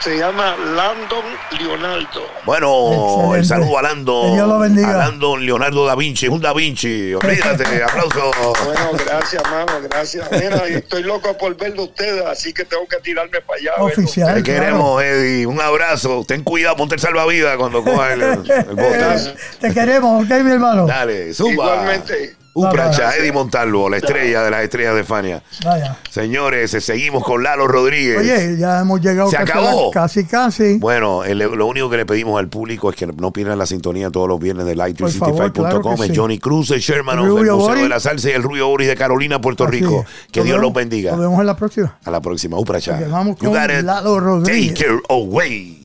Se 0.00 0.16
llama 0.16 0.56
Landon 0.56 1.24
Leonardo. 1.58 2.22
Bueno, 2.44 2.90
Excelente. 2.92 3.38
el 3.38 3.44
saludo 3.46 3.78
a 3.78 3.82
Landon. 3.82 4.26
Que 4.28 4.34
Dios 4.34 4.48
lo 4.48 4.58
bendiga. 4.60 4.90
A 4.90 4.96
Landon 5.08 5.44
Leonardo 5.44 5.86
da 5.86 5.96
Vinci, 5.96 6.28
un 6.28 6.40
da 6.40 6.52
Vinci. 6.54 7.14
Olvídate, 7.14 7.82
aplauso. 7.82 8.30
Bueno, 8.64 8.90
gracias, 9.04 9.42
hermano, 9.44 9.72
gracias. 9.90 10.30
Mira, 10.30 10.66
estoy 10.68 11.02
loco 11.02 11.36
por 11.36 11.56
verlo 11.56 11.84
ustedes, 11.84 12.24
así 12.26 12.52
que 12.52 12.64
tengo 12.64 12.86
que 12.86 12.98
tirarme 12.98 13.40
para 13.40 13.58
allá. 13.58 13.72
a. 13.76 13.82
Oficial. 13.82 14.34
Te 14.36 14.42
claro. 14.44 14.60
queremos, 14.60 15.02
Eddie. 15.02 15.46
Un 15.46 15.60
abrazo. 15.60 16.24
Ten 16.26 16.44
cuidado, 16.44 16.76
ponte 16.76 16.94
el 16.94 17.00
salvavidas 17.00 17.56
cuando 17.56 17.82
cojas 17.82 18.12
el, 18.12 18.22
el 18.22 18.36
bote. 18.76 19.34
Te 19.60 19.74
queremos, 19.74 20.24
ok, 20.24 20.30
mi 20.44 20.52
hermano. 20.52 20.86
Dale, 20.86 21.34
zumba. 21.34 21.52
Igualmente. 21.52 22.36
Un 22.58 22.70
plancha, 22.70 23.16
Eddie 23.16 23.32
Montalvo, 23.32 23.88
la 23.88 23.98
estrella 23.98 24.42
de 24.42 24.50
las 24.50 24.62
estrellas 24.62 24.94
de 24.94 25.04
Fania. 25.04 25.42
Vaya. 25.64 25.96
Señores, 26.10 26.74
eh, 26.74 26.80
seguimos 26.80 27.22
con 27.22 27.42
Lalo 27.42 27.68
Rodríguez. 27.68 28.18
Oye, 28.18 28.56
ya 28.58 28.80
hemos 28.80 29.00
llegado. 29.00 29.30
Se 29.30 29.36
casi 29.36 29.50
acabó. 29.50 29.90
Casi, 29.90 30.24
casi. 30.24 30.78
Bueno, 30.78 31.22
lo 31.24 31.66
único 31.66 31.88
que 31.88 31.98
le 31.98 32.06
pedimos 32.06 32.38
al 32.38 32.48
público 32.48 32.90
es 32.90 32.96
que 32.96 33.06
no 33.06 33.32
pierdan 33.32 33.58
la 33.58 33.66
sintonía 33.66 34.10
todos 34.10 34.28
los 34.28 34.40
viernes 34.40 34.66
de 34.66 34.76
light365.com. 34.76 35.52
Claro. 35.52 36.12
Johnny 36.14 36.38
Cruz, 36.38 36.70
el 36.72 36.80
Sherman, 36.80 37.18
el 37.18 37.30
Museo 37.30 37.74
de 37.74 37.88
la 37.88 38.00
Salsa 38.00 38.30
y 38.30 38.32
el 38.32 38.42
Rubio 38.42 38.66
Boris 38.68 38.88
de 38.88 38.96
Carolina, 38.96 39.40
Puerto 39.40 39.66
Rico. 39.66 40.04
Que 40.32 40.42
Dios 40.42 40.60
los 40.60 40.72
bendiga. 40.72 41.12
Nos 41.12 41.20
vemos 41.20 41.40
en 41.40 41.46
la 41.46 41.56
próxima. 41.56 41.96
A 42.04 42.10
la 42.10 42.20
próxima. 42.20 42.58
Upracha. 42.58 42.98
Vamos 43.08 43.36
con 43.36 43.52
Lalo 43.54 44.20
Rodríguez. 44.20 44.74
Take 44.74 44.90
her 44.90 45.00
away. 45.08 45.77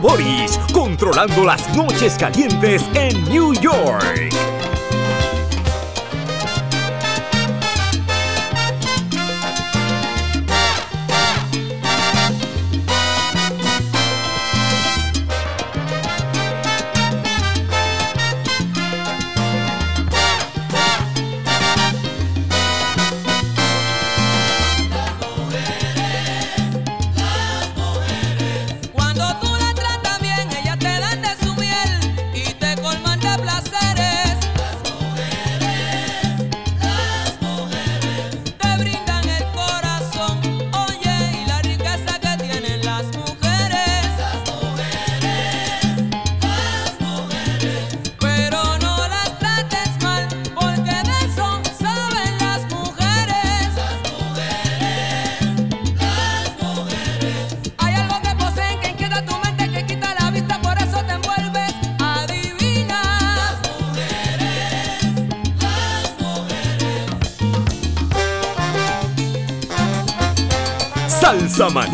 Boris, 0.00 0.58
controlando 0.72 1.44
las 1.44 1.74
noches 1.76 2.16
calientes 2.18 2.82
en 2.94 3.22
New 3.28 3.52
York. 3.54 4.53